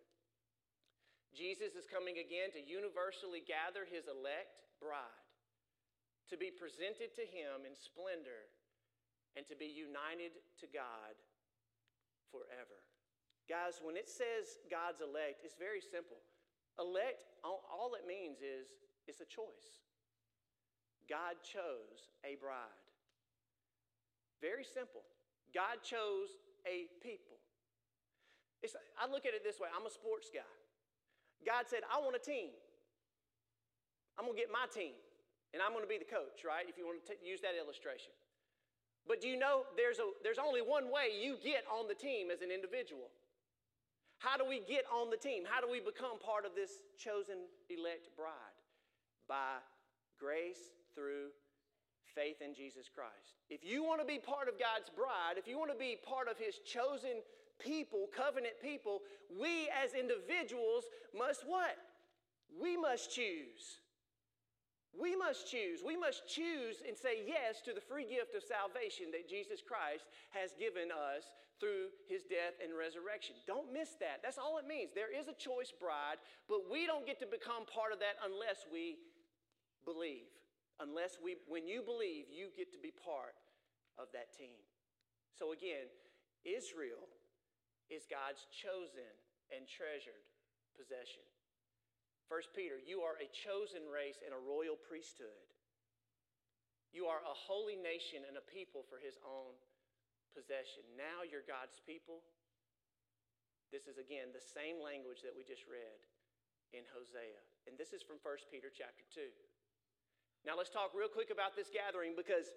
[1.33, 5.25] Jesus is coming again to universally gather his elect bride,
[6.29, 8.51] to be presented to him in splendor,
[9.33, 11.17] and to be united to God
[12.29, 12.85] forever.
[13.49, 16.21] Guys, when it says God's elect, it's very simple.
[16.77, 18.77] Elect, all it means is
[19.09, 19.81] it's a choice.
[21.09, 22.82] God chose a bride.
[24.43, 25.07] Very simple.
[25.55, 26.35] God chose
[26.67, 27.39] a people.
[28.63, 30.47] It's, I look at it this way I'm a sports guy.
[31.47, 32.51] God said, I want a team.
[34.19, 34.95] I'm going to get my team,
[35.55, 36.67] and I'm going to be the coach, right?
[36.69, 38.13] If you want to t- use that illustration.
[39.09, 42.31] But do you know there's, a, there's only one way you get on the team
[42.31, 43.11] as an individual?
[44.23, 45.43] How do we get on the team?
[45.43, 48.55] How do we become part of this chosen elect bride?
[49.27, 49.59] By
[50.21, 51.35] grace through
[52.15, 53.41] faith in Jesus Christ.
[53.51, 56.29] If you want to be part of God's bride, if you want to be part
[56.29, 57.25] of His chosen
[57.59, 60.85] people, covenant people, we as individuals
[61.17, 61.77] must what?
[62.61, 63.81] We must choose.
[64.93, 65.81] We must choose.
[65.81, 70.05] We must choose and say yes to the free gift of salvation that Jesus Christ
[70.37, 73.39] has given us through his death and resurrection.
[73.47, 74.21] Don't miss that.
[74.21, 74.91] That's all it means.
[74.93, 78.69] There is a choice bride, but we don't get to become part of that unless
[78.69, 79.01] we
[79.87, 80.29] believe
[80.83, 83.39] unless we, when you believe, you get to be part
[83.97, 84.59] of that team.
[85.31, 85.87] So again,
[86.43, 87.07] Israel
[87.87, 89.07] is God's chosen
[89.55, 90.27] and treasured
[90.75, 91.23] possession.
[92.27, 95.47] First Peter, you are a chosen race and a royal priesthood.
[96.91, 99.57] You are a holy nation and a people for his own
[100.33, 100.85] possession.
[100.97, 102.25] Now you're God's people.
[103.73, 106.01] This is again the same language that we just read
[106.73, 107.41] in Hosea.
[107.69, 109.29] And this is from 1 Peter chapter 2.
[110.43, 112.51] Now, let's talk real quick about this gathering because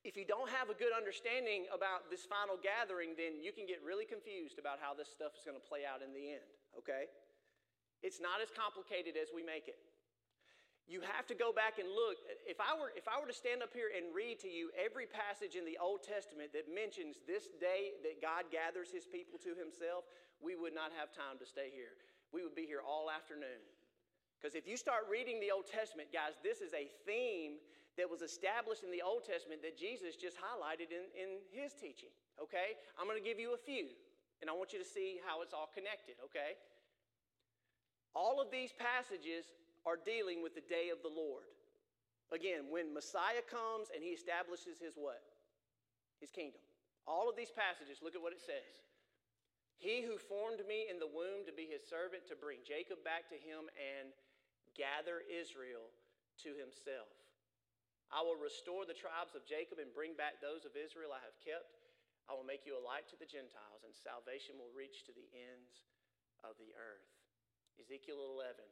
[0.00, 3.84] if you don't have a good understanding about this final gathering, then you can get
[3.84, 7.10] really confused about how this stuff is going to play out in the end, okay?
[8.00, 9.76] It's not as complicated as we make it.
[10.88, 12.16] You have to go back and look.
[12.48, 15.04] If I were, if I were to stand up here and read to you every
[15.04, 19.52] passage in the Old Testament that mentions this day that God gathers his people to
[19.52, 20.08] himself,
[20.40, 21.92] we would not have time to stay here.
[22.32, 23.60] We would be here all afternoon.
[24.38, 27.58] Because if you start reading the Old Testament, guys, this is a theme
[27.98, 32.14] that was established in the Old Testament that Jesus just highlighted in, in his teaching,
[32.38, 32.78] okay?
[32.94, 33.90] I'm going to give you a few,
[34.38, 36.54] and I want you to see how it's all connected, okay?
[38.14, 39.50] All of these passages
[39.82, 41.50] are dealing with the day of the Lord.
[42.30, 45.18] Again, when Messiah comes and he establishes his what?
[46.22, 46.62] His kingdom.
[47.02, 48.86] All of these passages, look at what it says.
[49.78, 53.26] He who formed me in the womb to be his servant, to bring Jacob back
[53.30, 54.14] to him and
[54.78, 55.90] gather Israel
[56.46, 57.10] to himself.
[58.08, 61.36] I will restore the tribes of Jacob and bring back those of Israel I have
[61.44, 61.76] kept.
[62.24, 65.28] I will make you a light to the Gentiles, and salvation will reach to the
[65.34, 65.84] ends
[66.40, 67.08] of the earth.
[67.76, 68.64] Ezekiel 11.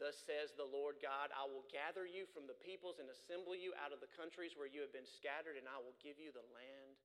[0.00, 3.76] Thus says the Lord God, I will gather you from the peoples and assemble you
[3.76, 6.48] out of the countries where you have been scattered, and I will give you the
[6.56, 6.96] land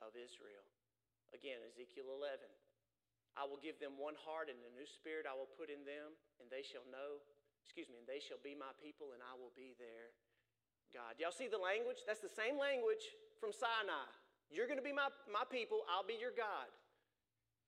[0.00, 0.64] of Israel.
[1.36, 2.48] Again, Ezekiel 11.
[3.36, 6.16] I will give them one heart and a new spirit I will put in them,
[6.40, 7.20] and they shall know,
[7.62, 10.14] excuse me, and they shall be my people, and I will be their
[10.94, 11.20] God.
[11.20, 12.00] Y'all see the language?
[12.08, 13.04] That's the same language
[13.36, 14.08] from Sinai.
[14.48, 16.72] You're going to be my, my people, I'll be your God.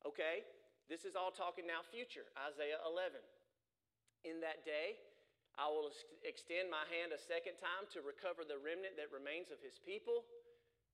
[0.08, 0.48] Okay?
[0.88, 3.20] This is all talking now future, Isaiah 11.
[4.24, 4.96] In that day,
[5.60, 5.92] I will
[6.24, 10.24] extend my hand a second time to recover the remnant that remains of his people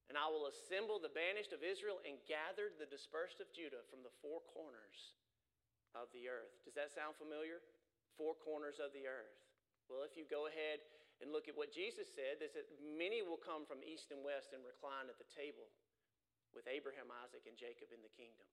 [0.06, 4.06] and I will assemble the banished of Israel and gather the dispersed of Judah from
[4.06, 5.18] the four corners
[5.98, 6.54] of the earth.
[6.62, 7.58] Does that sound familiar?
[8.14, 9.34] Four corners of the earth.
[9.90, 10.82] Well, if you go ahead
[11.18, 14.54] and look at what Jesus said, is that many will come from east and west
[14.54, 15.66] and recline at the table
[16.54, 18.46] with Abraham, Isaac, and Jacob in the kingdom.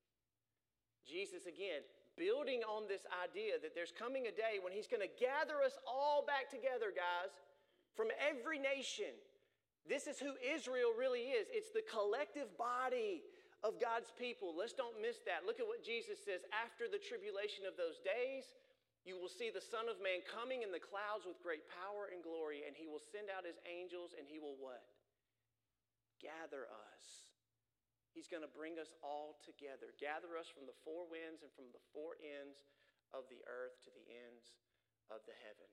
[1.04, 1.84] Jesus, again,
[2.16, 5.76] building on this idea that there's coming a day when he's going to gather us
[5.84, 7.36] all back together, guys,
[7.96, 9.12] from every nation
[9.88, 11.52] this is who Israel really is.
[11.52, 13.24] It's the collective body
[13.64, 14.56] of God's people.
[14.56, 15.48] Let's don't miss that.
[15.48, 18.56] Look at what Jesus says after the tribulation of those days.
[19.04, 22.24] You will see the Son of Man coming in the clouds with great power and
[22.24, 24.88] glory, and he will send out his angels, and he will what?
[26.24, 27.28] Gather us.
[28.16, 31.68] He's going to bring us all together, gather us from the four winds and from
[31.76, 32.64] the four ends
[33.12, 34.56] of the earth to the ends
[35.12, 35.68] of the heaven.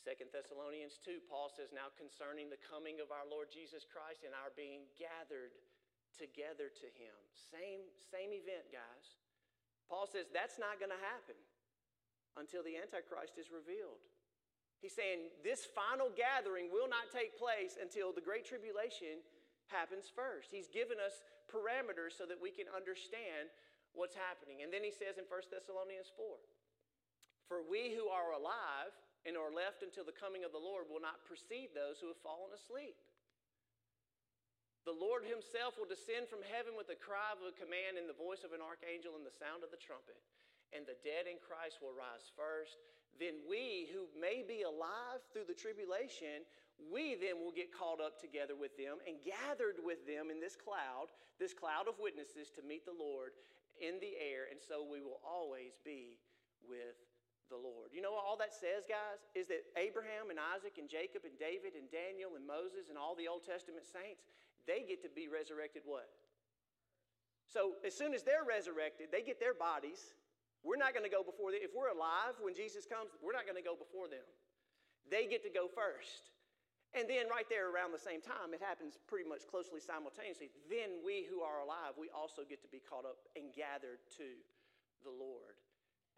[0.00, 4.32] Second Thessalonians 2, Paul says, Now concerning the coming of our Lord Jesus Christ and
[4.32, 5.52] our being gathered
[6.16, 7.16] together to him.
[7.36, 9.20] Same, same event, guys.
[9.92, 11.36] Paul says that's not going to happen
[12.38, 14.00] until the Antichrist is revealed.
[14.80, 19.20] He's saying this final gathering will not take place until the Great Tribulation
[19.68, 20.48] happens first.
[20.48, 21.20] He's given us
[21.52, 23.52] parameters so that we can understand
[23.92, 24.64] what's happening.
[24.64, 26.24] And then he says in 1 Thessalonians 4
[27.44, 28.94] For we who are alive,
[29.28, 32.20] and are left until the coming of the Lord will not precede those who have
[32.24, 32.96] fallen asleep.
[34.88, 38.16] The Lord himself will descend from heaven with the cry of a command and the
[38.16, 40.16] voice of an archangel and the sound of the trumpet.
[40.72, 42.80] And the dead in Christ will rise first.
[43.20, 46.48] Then we who may be alive through the tribulation,
[46.88, 50.56] we then will get caught up together with them and gathered with them in this
[50.56, 53.36] cloud, this cloud of witnesses to meet the Lord
[53.84, 54.48] in the air.
[54.48, 56.16] And so we will always be
[56.64, 56.96] with
[57.50, 57.90] the Lord.
[57.90, 59.26] You know what all that says, guys?
[59.34, 63.18] Is that Abraham and Isaac and Jacob and David and Daniel and Moses and all
[63.18, 64.30] the Old Testament saints,
[64.70, 66.06] they get to be resurrected what?
[67.50, 70.14] So as soon as they're resurrected, they get their bodies.
[70.62, 71.58] We're not going to go before them.
[71.58, 74.22] If we're alive when Jesus comes, we're not going to go before them.
[75.10, 76.30] They get to go first.
[76.94, 80.50] And then, right there around the same time, it happens pretty much closely simultaneously.
[80.66, 84.26] Then, we who are alive, we also get to be caught up and gathered to
[85.06, 85.54] the Lord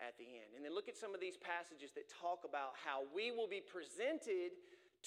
[0.00, 0.56] at the end.
[0.56, 3.60] And then look at some of these passages that talk about how we will be
[3.60, 4.56] presented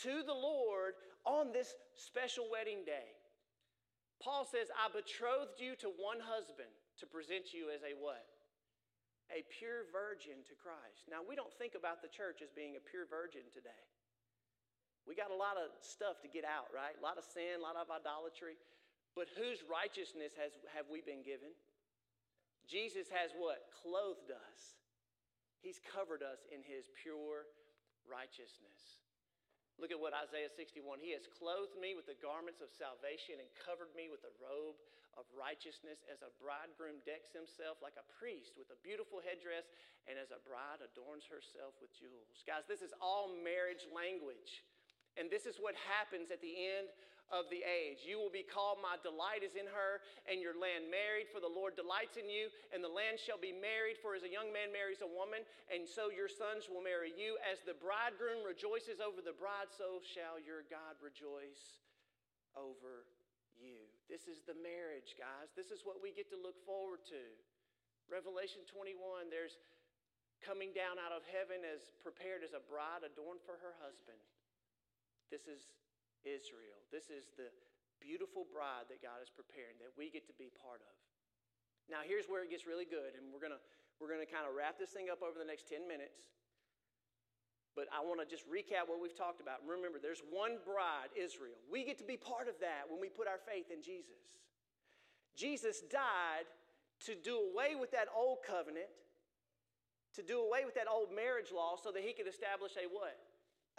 [0.05, 3.15] to the Lord on this special wedding day.
[4.21, 8.23] Paul says, I betrothed you to one husband to present you as a what?
[9.33, 11.09] A pure virgin to Christ.
[11.09, 13.83] Now, we don't think about the church as being a pure virgin today.
[15.05, 16.97] We got a lot of stuff to get out, right?
[16.97, 18.57] A lot of sin, a lot of idolatry.
[19.13, 21.53] But whose righteousness has, have we been given?
[22.65, 23.69] Jesus has what?
[23.71, 24.77] Clothed us.
[25.61, 27.49] He's covered us in his pure
[28.05, 29.05] righteousness.
[29.75, 31.03] Look at what Isaiah 61.
[31.03, 34.79] He has clothed me with the garments of salvation and covered me with a robe
[35.19, 39.67] of righteousness as a bridegroom decks himself like a priest with a beautiful headdress
[40.07, 42.43] and as a bride adorns herself with jewels.
[42.47, 44.63] Guys, this is all marriage language.
[45.15, 46.91] And this is what happens at the end
[47.33, 48.05] of the age.
[48.05, 51.49] You will be called, My delight is in her, and your land married, for the
[51.49, 54.69] Lord delights in you, and the land shall be married, for as a young man
[54.69, 55.41] marries a woman,
[55.73, 57.37] and so your sons will marry you.
[57.41, 61.81] As the bridegroom rejoices over the bride, so shall your God rejoice
[62.53, 63.09] over
[63.57, 63.89] you.
[64.05, 65.49] This is the marriage, guys.
[65.57, 67.23] This is what we get to look forward to.
[68.05, 69.57] Revelation 21, there's
[70.45, 74.19] coming down out of heaven as prepared as a bride adorned for her husband.
[75.33, 75.65] This is
[76.25, 76.81] Israel.
[76.89, 77.53] This is the
[78.01, 80.95] beautiful bride that God is preparing that we get to be part of.
[81.85, 83.61] Now, here's where it gets really good, and we're going to
[83.99, 86.27] we're going to kind of wrap this thing up over the next 10 minutes.
[87.79, 89.63] But I want to just recap what we've talked about.
[89.63, 91.55] Remember, there's one bride, Israel.
[91.67, 94.19] We get to be part of that when we put our faith in Jesus.
[95.35, 96.47] Jesus died
[97.07, 98.87] to do away with that old covenant,
[100.15, 103.19] to do away with that old marriage law so that he could establish a what?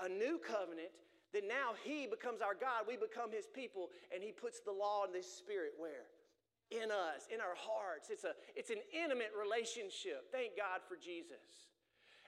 [0.00, 0.92] A new covenant
[1.36, 2.88] then now He becomes our God.
[2.88, 6.08] We become His people, and He puts the law and the Spirit where?
[6.72, 8.08] In us, in our hearts.
[8.08, 10.32] It's, a, it's an intimate relationship.
[10.32, 11.68] Thank God for Jesus.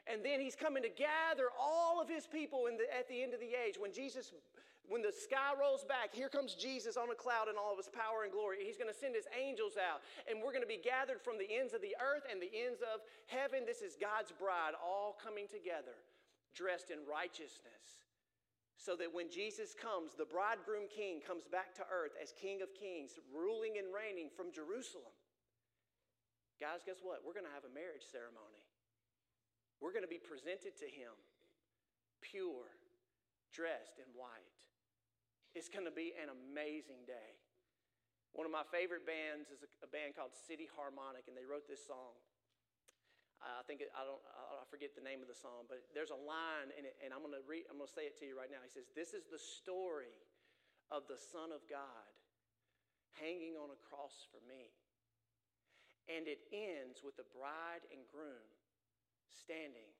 [0.09, 3.41] And then he's coming to gather all of his people the, at the end of
[3.41, 3.77] the age.
[3.77, 4.33] When Jesus,
[4.89, 7.93] when the sky rolls back, here comes Jesus on a cloud in all of his
[7.93, 8.65] power and glory.
[8.65, 11.45] He's going to send his angels out, and we're going to be gathered from the
[11.45, 13.69] ends of the earth and the ends of heaven.
[13.69, 16.01] This is God's bride all coming together,
[16.57, 18.08] dressed in righteousness.
[18.79, 22.71] So that when Jesus comes, the bridegroom king comes back to earth as King of
[22.79, 25.13] Kings, ruling and reigning from Jerusalem.
[26.63, 27.27] Guys, guess what?
[27.27, 28.63] We're going to have a marriage ceremony.
[29.83, 31.15] We're going to be presented to him
[32.23, 32.71] pure,
[33.55, 34.59] dressed in white.
[35.55, 37.35] It's going to be an amazing day.
[38.35, 41.83] One of my favorite bands is a, band called City Harmonic, and they wrote this
[41.83, 42.15] song.
[43.39, 44.23] I think I don't
[44.59, 47.23] I forget the name of the song, but there's a line in it, and I'm
[47.23, 47.71] going to read.
[47.71, 48.59] I'm to say it to you right now.
[48.63, 50.15] He says, "This is the story
[50.91, 52.11] of the Son of God
[53.15, 54.75] hanging on a cross for me."
[56.09, 58.49] And it ends with the bride and groom
[59.29, 59.93] standing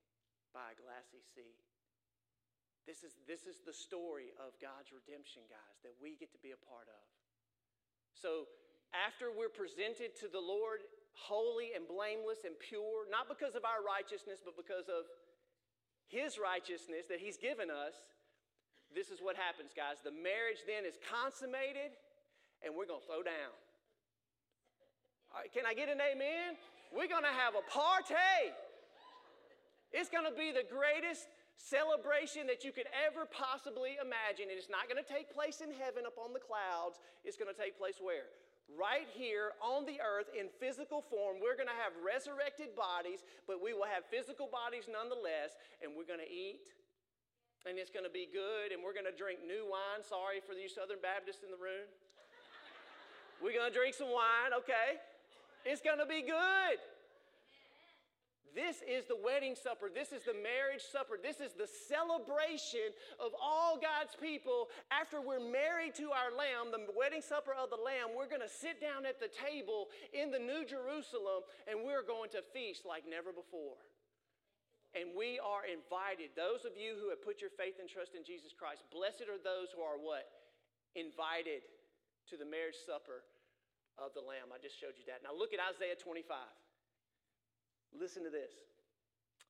[0.57, 1.55] by a glassy sea.
[2.89, 6.57] This is, this is the story of God's redemption, guys, that we get to be
[6.57, 7.05] a part of.
[8.17, 8.49] So,
[8.97, 10.81] after we're presented to the Lord
[11.19, 15.11] holy and blameless and pure, not because of our righteousness, but because of
[16.07, 17.99] His righteousness that He's given us,
[18.95, 20.01] this is what happens, guys.
[20.01, 21.93] The marriage then is consummated,
[22.65, 23.53] and we're going to throw down
[25.53, 26.57] can I get an amen?
[26.93, 28.15] We're going to have a party.
[29.93, 34.49] It's going to be the greatest celebration that you could ever possibly imagine.
[34.49, 37.01] And it's not going to take place in heaven up on the clouds.
[37.25, 38.29] It's going to take place where?
[38.77, 41.41] Right here on the earth in physical form.
[41.41, 45.57] We're going to have resurrected bodies, but we will have physical bodies nonetheless.
[45.81, 46.69] And we're going to eat.
[47.65, 48.77] And it's going to be good.
[48.77, 50.05] And we're going to drink new wine.
[50.05, 51.89] Sorry for you Southern Baptists in the room.
[53.43, 55.01] We're going to drink some wine, okay?
[55.67, 56.79] It's going to be good.
[58.55, 59.91] This is the wedding supper.
[59.93, 61.17] This is the marriage supper.
[61.21, 64.69] This is the celebration of all God's people.
[64.89, 68.51] After we're married to our Lamb, the wedding supper of the Lamb, we're going to
[68.51, 73.05] sit down at the table in the New Jerusalem and we're going to feast like
[73.09, 73.81] never before.
[74.97, 76.33] And we are invited.
[76.33, 79.37] Those of you who have put your faith and trust in Jesus Christ, blessed are
[79.37, 80.25] those who are what?
[80.97, 81.69] Invited
[82.33, 83.25] to the marriage supper
[84.01, 84.49] of the Lamb.
[84.55, 85.21] I just showed you that.
[85.21, 86.41] Now look at Isaiah 25.
[87.93, 88.53] Listen to this.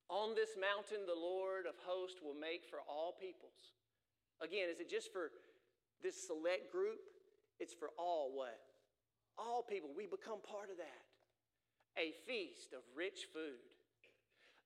[0.09, 3.77] On this mountain, the Lord of hosts will make for all peoples.
[4.41, 5.29] Again, is it just for
[6.01, 6.99] this select group?
[7.59, 8.57] It's for all what?
[9.37, 9.89] All people.
[9.95, 11.05] We become part of that.
[11.97, 13.59] A feast of rich food,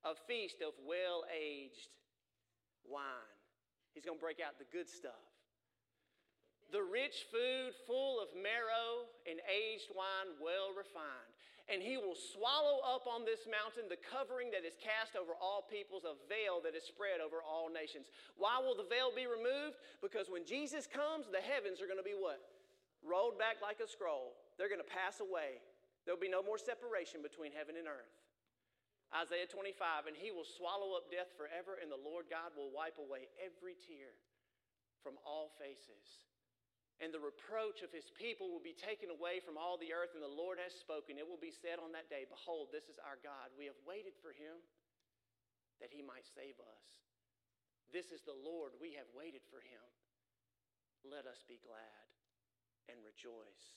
[0.06, 1.90] a feast of well aged
[2.86, 3.34] wine.
[3.94, 5.34] He's going to break out the good stuff
[6.74, 11.33] the rich food full of marrow and aged wine well refined.
[11.72, 15.64] And he will swallow up on this mountain the covering that is cast over all
[15.64, 18.12] peoples, a veil that is spread over all nations.
[18.36, 19.80] Why will the veil be removed?
[20.04, 22.44] Because when Jesus comes, the heavens are going to be what?
[23.00, 24.36] Rolled back like a scroll.
[24.60, 25.64] They're going to pass away.
[26.04, 28.12] There'll be no more separation between heaven and earth.
[29.16, 33.00] Isaiah 25, and he will swallow up death forever, and the Lord God will wipe
[33.00, 34.12] away every tear
[35.00, 36.28] from all faces
[37.04, 40.24] and the reproach of his people will be taken away from all the earth, and
[40.24, 41.20] the Lord has spoken.
[41.20, 43.52] It will be said on that day, Behold, this is our God.
[43.60, 44.56] We have waited for him
[45.84, 46.88] that he might save us.
[47.92, 48.80] This is the Lord.
[48.80, 49.84] We have waited for him.
[51.04, 52.08] Let us be glad
[52.88, 53.76] and rejoice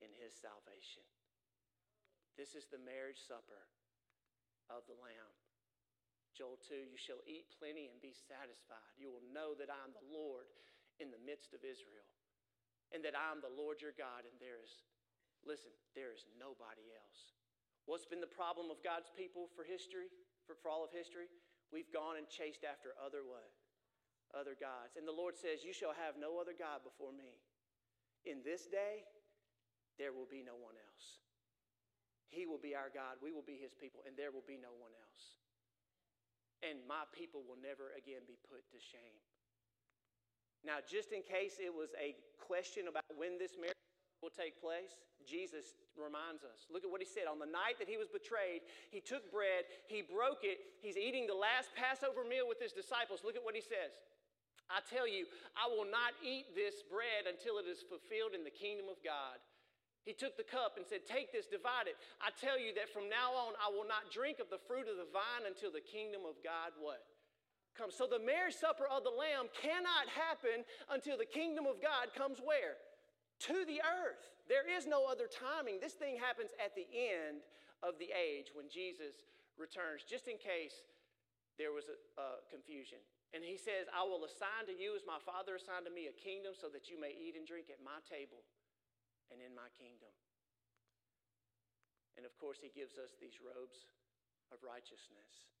[0.00, 1.04] in his salvation.
[2.40, 3.68] This is the marriage supper
[4.72, 5.36] of the Lamb.
[6.32, 8.96] Joel 2 You shall eat plenty and be satisfied.
[8.96, 10.48] You will know that I am the Lord
[10.96, 12.15] in the midst of Israel
[12.94, 14.86] and that I'm the Lord your God, and there is,
[15.42, 17.34] listen, there is nobody else.
[17.86, 20.10] What's been the problem of God's people for history,
[20.46, 21.30] for, for all of history?
[21.70, 23.50] We've gone and chased after other what?
[24.34, 24.98] Other gods.
[24.98, 27.38] And the Lord says, You shall have no other God before me.
[28.26, 29.06] In this day,
[30.02, 31.22] there will be no one else.
[32.26, 34.74] He will be our God, we will be his people, and there will be no
[34.74, 35.38] one else.
[36.66, 39.22] And my people will never again be put to shame.
[40.66, 43.78] Now, just in case it was a question about when this marriage
[44.18, 46.66] will take place, Jesus reminds us.
[46.66, 47.30] Look at what he said.
[47.30, 51.30] On the night that he was betrayed, he took bread, he broke it, he's eating
[51.30, 53.22] the last Passover meal with his disciples.
[53.22, 53.94] Look at what he says.
[54.66, 58.50] I tell you, I will not eat this bread until it is fulfilled in the
[58.50, 59.38] kingdom of God.
[60.02, 61.98] He took the cup and said, Take this, divide it.
[62.18, 64.98] I tell you that from now on I will not drink of the fruit of
[64.98, 67.02] the vine until the kingdom of God what?
[67.76, 67.94] Comes.
[67.94, 72.40] So the marriage supper of the Lamb cannot happen until the kingdom of God comes
[72.40, 72.80] where?
[73.52, 74.32] To the earth.
[74.48, 75.78] There is no other timing.
[75.78, 77.44] This thing happens at the end
[77.84, 79.28] of the age when Jesus
[79.60, 80.02] returns.
[80.08, 80.86] Just in case
[81.60, 83.00] there was a, a confusion.
[83.34, 86.16] And he says, I will assign to you as my Father assigned to me a
[86.16, 88.40] kingdom so that you may eat and drink at my table
[89.28, 90.12] and in my kingdom.
[92.16, 93.84] And of course, he gives us these robes
[94.48, 95.52] of righteousness.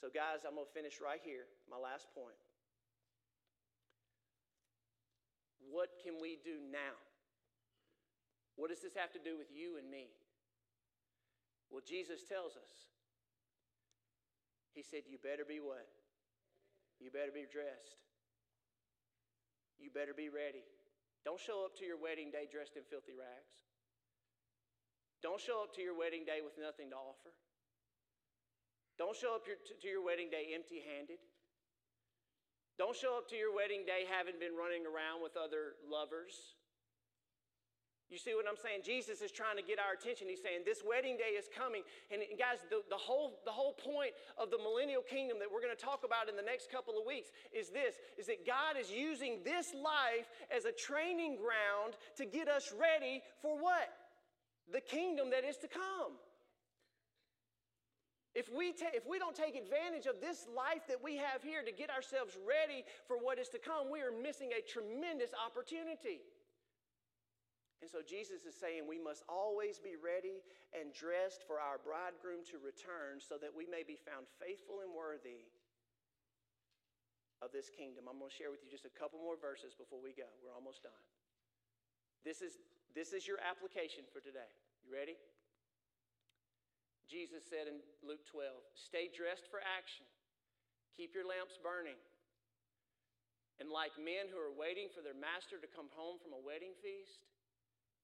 [0.00, 2.38] So, guys, I'm going to finish right here, my last point.
[5.70, 6.98] What can we do now?
[8.56, 10.12] What does this have to do with you and me?
[11.70, 12.74] Well, Jesus tells us.
[14.74, 15.86] He said, You better be what?
[17.00, 17.98] You better be dressed.
[19.78, 20.62] You better be ready.
[21.24, 23.66] Don't show up to your wedding day dressed in filthy rags.
[25.22, 27.32] Don't show up to your wedding day with nothing to offer.
[28.98, 31.18] Don't show up to your wedding day empty handed.
[32.78, 36.58] Don't show up to your wedding day having been running around with other lovers.
[38.10, 38.82] You see what I'm saying?
[38.84, 40.28] Jesus is trying to get our attention.
[40.28, 41.82] He's saying, This wedding day is coming.
[42.12, 45.74] And guys, the, the, whole, the whole point of the millennial kingdom that we're going
[45.74, 48.90] to talk about in the next couple of weeks is this is that God is
[48.90, 53.90] using this life as a training ground to get us ready for what?
[54.72, 56.16] the kingdom that is to come.
[58.34, 61.62] If we, ta- if we don't take advantage of this life that we have here
[61.62, 66.18] to get ourselves ready for what is to come, we are missing a tremendous opportunity.
[67.78, 70.42] And so Jesus is saying we must always be ready
[70.74, 74.90] and dressed for our bridegroom to return so that we may be found faithful and
[74.90, 75.46] worthy
[77.38, 78.08] of this kingdom.
[78.08, 80.26] I'm going to share with you just a couple more verses before we go.
[80.40, 81.04] We're almost done.
[82.24, 82.56] This is
[82.96, 84.48] this is your application for today.
[84.80, 85.20] You ready?
[87.10, 90.08] Jesus said in Luke 12, Stay dressed for action,
[90.96, 91.98] keep your lamps burning.
[93.62, 96.74] And like men who are waiting for their master to come home from a wedding
[96.82, 97.22] feast,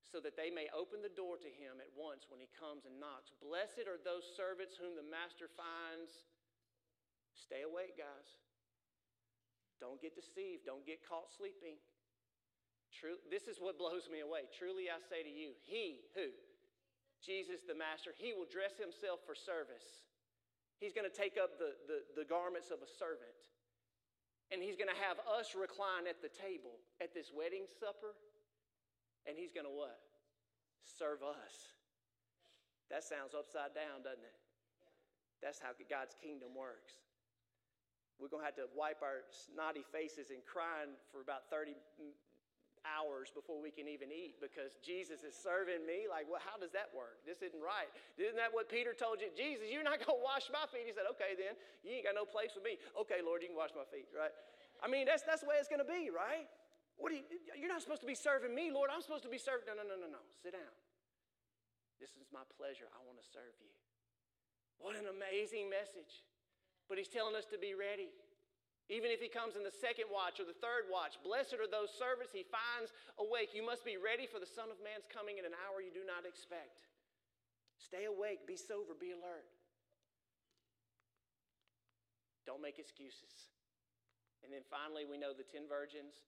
[0.06, 3.02] so that they may open the door to him at once when he comes and
[3.02, 3.34] knocks.
[3.42, 6.26] Blessed are those servants whom the master finds.
[7.34, 8.30] Stay awake, guys.
[9.78, 10.66] Don't get deceived.
[10.66, 11.78] Don't get caught sleeping.
[12.90, 14.50] True, this is what blows me away.
[14.50, 16.34] Truly I say to you, he who?
[17.20, 20.08] Jesus the Master, he will dress himself for service.
[20.80, 23.36] He's going to take up the, the, the garments of a servant.
[24.50, 28.16] And he's going to have us recline at the table at this wedding supper.
[29.28, 30.00] And he's going to what?
[30.82, 31.76] Serve us.
[32.88, 34.38] That sounds upside down, doesn't it?
[35.38, 36.98] That's how God's kingdom works.
[38.18, 41.72] We're going to have to wipe our snotty faces and crying for about 30
[42.84, 46.08] hours before we can even eat because Jesus is serving me.
[46.08, 47.20] Like, well, how does that work?
[47.28, 47.88] This isn't right.
[48.16, 49.28] Isn't that what Peter told you?
[49.32, 50.88] Jesus, you're not going to wash my feet.
[50.88, 51.56] He said, okay, then.
[51.84, 52.80] You ain't got no place for me.
[52.96, 54.32] Okay, Lord, you can wash my feet, right?
[54.80, 56.48] I mean, that's, that's the way it's going to be, right?
[57.00, 57.24] What you,
[57.56, 58.92] you're not supposed to be serving me, Lord.
[58.92, 59.68] I'm supposed to be serving.
[59.68, 60.22] No, no, no, no, no.
[60.40, 60.74] Sit down.
[61.96, 62.88] This is my pleasure.
[62.92, 63.72] I want to serve you.
[64.80, 66.24] What an amazing message.
[66.88, 68.08] But he's telling us to be ready.
[68.90, 71.94] Even if he comes in the second watch or the third watch, blessed are those
[71.94, 72.90] servants he finds
[73.22, 73.54] awake.
[73.54, 76.02] You must be ready for the Son of Man's coming in an hour you do
[76.02, 76.90] not expect.
[77.78, 79.46] Stay awake, be sober, be alert.
[82.42, 83.46] Don't make excuses.
[84.42, 86.26] And then finally, we know the 10 virgins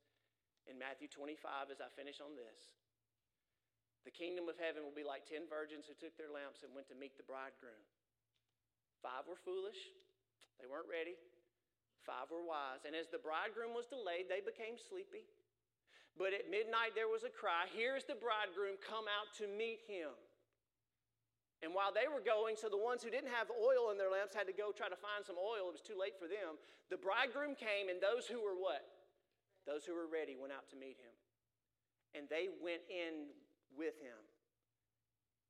[0.71, 2.79] in Matthew 25 as I finish on this.
[4.07, 6.87] The kingdom of heaven will be like 10 virgins who took their lamps and went
[6.95, 7.83] to meet the bridegroom.
[9.03, 9.91] Five were foolish,
[10.63, 11.19] they weren't ready.
[12.03, 12.83] Five were wise.
[12.83, 15.27] And as the bridegroom was delayed, they became sleepy.
[16.19, 20.13] But at midnight there was a cry Here's the bridegroom, come out to meet him.
[21.63, 24.35] And while they were going, so the ones who didn't have oil in their lamps
[24.35, 25.71] had to go try to find some oil.
[25.71, 26.59] It was too late for them.
[26.91, 28.83] The bridegroom came, and those who were what?
[29.63, 31.15] Those who were ready went out to meet him.
[32.19, 33.31] And they went in
[33.79, 34.19] with him.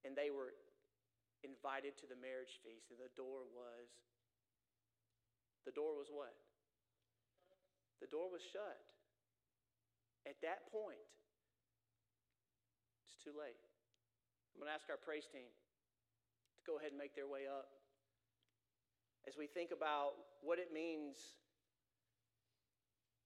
[0.05, 0.53] And they were
[1.40, 3.88] invited to the marriage feast, and the door was
[5.64, 6.34] the door was what?
[8.00, 8.78] The door was shut.
[10.26, 11.02] At that point,
[13.06, 13.58] it's too late.
[14.54, 17.70] I'm going to ask our praise team to go ahead and make their way up
[19.26, 21.16] as we think about what it means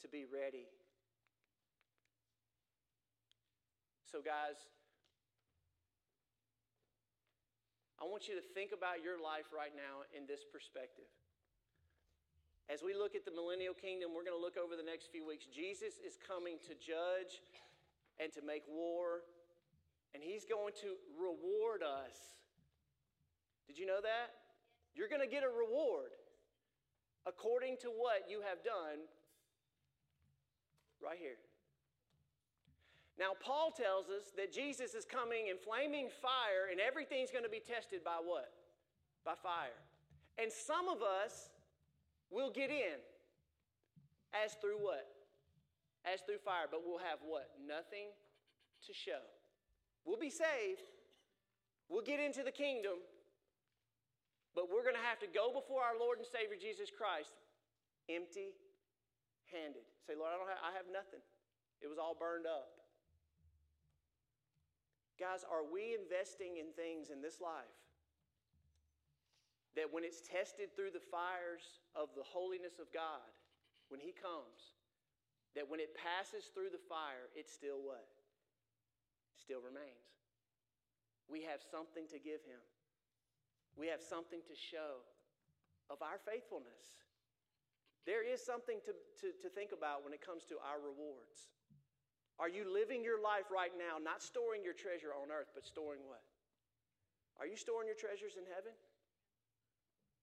[0.01, 0.69] to be ready.
[4.05, 4.61] So, guys,
[8.01, 11.09] I want you to think about your life right now in this perspective.
[12.69, 15.27] As we look at the millennial kingdom, we're going to look over the next few
[15.27, 15.47] weeks.
[15.47, 17.39] Jesus is coming to judge
[18.19, 19.23] and to make war,
[20.15, 22.17] and he's going to reward us.
[23.69, 24.35] Did you know that?
[24.95, 26.11] You're going to get a reward
[27.27, 29.07] according to what you have done
[30.99, 31.39] right here.
[33.19, 37.51] Now, Paul tells us that Jesus is coming in flaming fire, and everything's going to
[37.51, 38.51] be tested by what?
[39.25, 39.79] By fire.
[40.37, 41.49] And some of us
[42.31, 42.99] We'll get in
[44.45, 45.07] as through what?
[46.05, 47.51] As through fire, but we'll have what?
[47.59, 48.11] Nothing
[48.87, 49.23] to show.
[50.05, 50.87] We'll be saved.
[51.89, 52.99] We'll get into the kingdom,
[54.55, 57.31] but we're going to have to go before our Lord and Savior Jesus Christ
[58.11, 58.59] empty
[59.51, 59.87] handed.
[60.03, 61.23] Say, Lord, I, don't have, I have nothing.
[61.79, 62.75] It was all burned up.
[65.19, 67.86] Guys, are we investing in things in this life
[69.77, 73.29] that when it's tested through the fires of the holiness of God,
[73.93, 74.77] when He comes,
[75.55, 78.09] that when it passes through the fire, it still what?
[79.37, 80.17] Still remains.
[81.29, 82.61] We have something to give Him.
[83.77, 85.05] We have something to show
[85.93, 87.05] of our faithfulness.
[88.09, 91.53] There is something to, to, to think about when it comes to our rewards.
[92.39, 96.05] Are you living your life right now, not storing your treasure on earth, but storing
[96.05, 96.23] what?
[97.41, 98.73] Are you storing your treasures in heaven?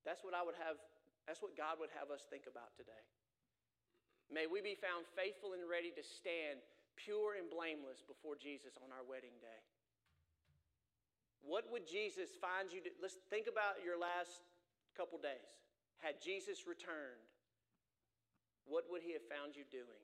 [0.04, 0.80] That's what I would have,
[1.26, 3.04] that's what God would have us think about today.
[4.32, 6.64] May we be found faithful and ready to stand
[6.96, 9.62] pure and blameless before Jesus on our wedding day.
[11.44, 14.44] What would Jesus find you to, let's think about your last
[14.96, 15.60] couple days.
[16.00, 17.26] Had Jesus returned,
[18.64, 20.04] what would he have found you doing?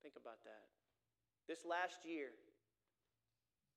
[0.00, 0.64] Think about that.
[1.44, 2.32] This last year,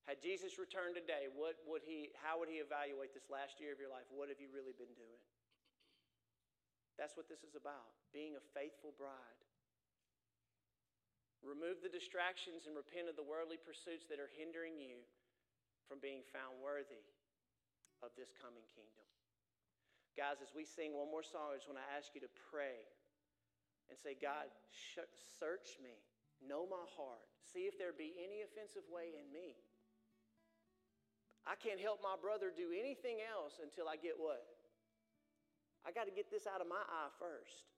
[0.04, 3.80] had Jesus returned today, what would he, how would he evaluate this last year of
[3.80, 4.04] your life?
[4.12, 5.24] What have you really been doing?
[7.00, 9.40] That's what this is about being a faithful bride.
[11.42, 15.02] Remove the distractions and repent of the worldly pursuits that are hindering you
[15.88, 17.04] from being found worthy
[18.00, 19.08] of this coming kingdom.
[20.16, 22.86] Guys, as we sing one more song, I just want to ask you to pray
[23.90, 24.48] and say, God,
[25.40, 26.00] search me.
[26.40, 27.28] Know my heart.
[27.42, 29.58] See if there be any offensive way in me.
[31.44, 34.40] I can't help my brother do anything else until I get what?
[35.84, 37.68] I got to get this out of my eye first.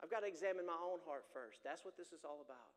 [0.00, 1.60] I've got to examine my own heart first.
[1.60, 2.72] That's what this is all about.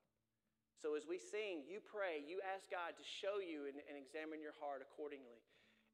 [0.76, 4.40] So as we sing, you pray, you ask God to show you and, and examine
[4.40, 5.40] your heart accordingly.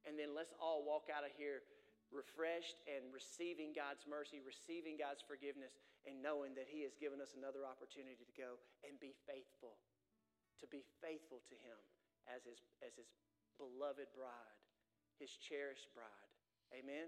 [0.06, 1.66] And then let's all walk out of here
[2.14, 5.74] refreshed and receiving God's mercy, receiving God's forgiveness,
[6.06, 9.82] and knowing that He has given us another opportunity to go and be faithful,
[10.62, 11.78] to be faithful to Him
[12.30, 13.10] as His, as his
[13.58, 14.60] beloved bride,
[15.20, 16.32] His cherished bride.
[16.76, 17.08] Amen?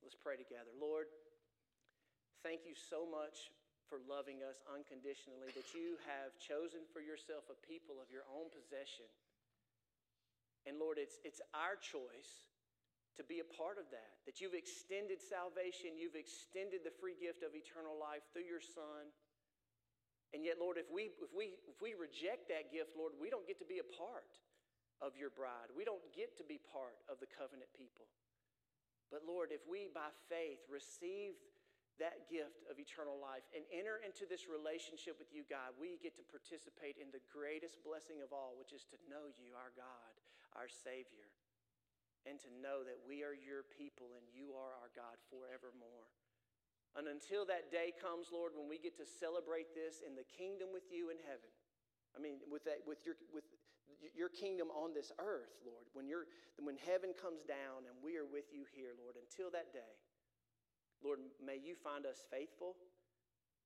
[0.00, 0.72] Let's pray together.
[0.80, 1.12] Lord,
[2.40, 3.52] thank you so much
[3.90, 8.46] for loving us unconditionally, that you have chosen for yourself a people of your own
[8.54, 9.10] possession.
[10.62, 12.46] And Lord, it's, it's our choice
[13.18, 14.22] to be a part of that.
[14.30, 19.10] That you've extended salvation, you've extended the free gift of eternal life through your Son.
[20.30, 23.44] And yet, Lord, if we, if we, if we reject that gift, Lord, we don't
[23.50, 24.30] get to be a part
[25.00, 25.72] of your bride.
[25.72, 28.08] We don't get to be part of the covenant people.
[29.08, 31.34] But Lord, if we by faith receive
[31.98, 36.16] that gift of eternal life and enter into this relationship with you, God, we get
[36.16, 40.12] to participate in the greatest blessing of all, which is to know you, our God,
[40.54, 41.28] our Savior
[42.28, 46.08] and to know that we are your people and you are our God forevermore.
[46.98, 50.74] And until that day comes, Lord, when we get to celebrate this in the kingdom
[50.74, 51.48] with you in heaven,
[52.12, 53.46] I mean, with, that, with, your, with
[54.16, 56.24] your kingdom on this earth, Lord, when, you're,
[56.56, 59.94] when heaven comes down and we are with you here, Lord, until that day,
[61.00, 62.76] Lord, may you find us faithful.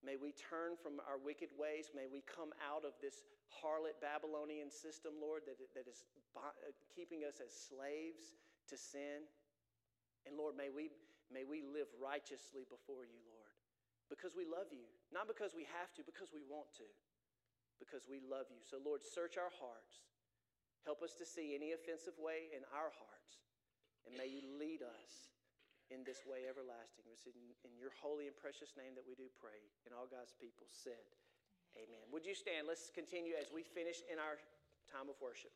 [0.05, 1.91] May we turn from our wicked ways.
[1.91, 6.07] May we come out of this harlot Babylonian system, Lord, that, that is
[6.37, 6.55] uh,
[6.93, 8.39] keeping us as slaves
[8.71, 9.27] to sin.
[10.29, 10.93] And Lord, may we,
[11.33, 13.55] may we live righteously before you, Lord,
[14.13, 14.87] because we love you.
[15.11, 16.89] Not because we have to, because we want to,
[17.81, 18.63] because we love you.
[18.63, 20.05] So, Lord, search our hearts.
[20.85, 23.33] Help us to see any offensive way in our hearts.
[24.05, 25.33] And may you lead us
[25.89, 27.09] in this way everlasting.
[27.09, 29.65] It's in, in your holy and precious name that we do pray.
[29.89, 31.09] And all God's people said,
[31.75, 32.07] Amen.
[32.15, 32.71] Would you stand?
[32.71, 34.39] Let's continue as we finish in our
[34.87, 35.51] time of worship.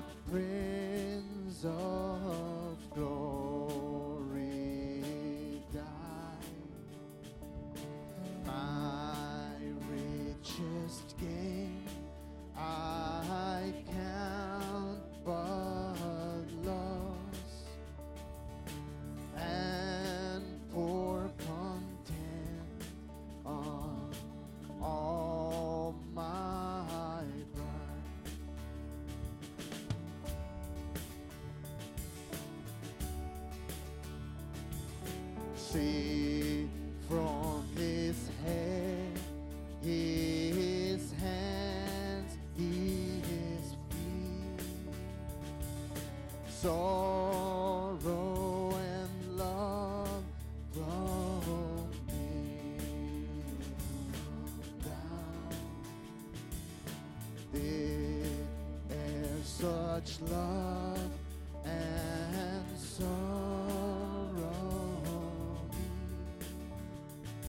[0.00, 2.09] the Prince of
[46.62, 47.96] sorrow
[48.76, 50.24] and love
[50.72, 52.76] from me
[54.84, 55.54] down.
[58.88, 60.59] There's such love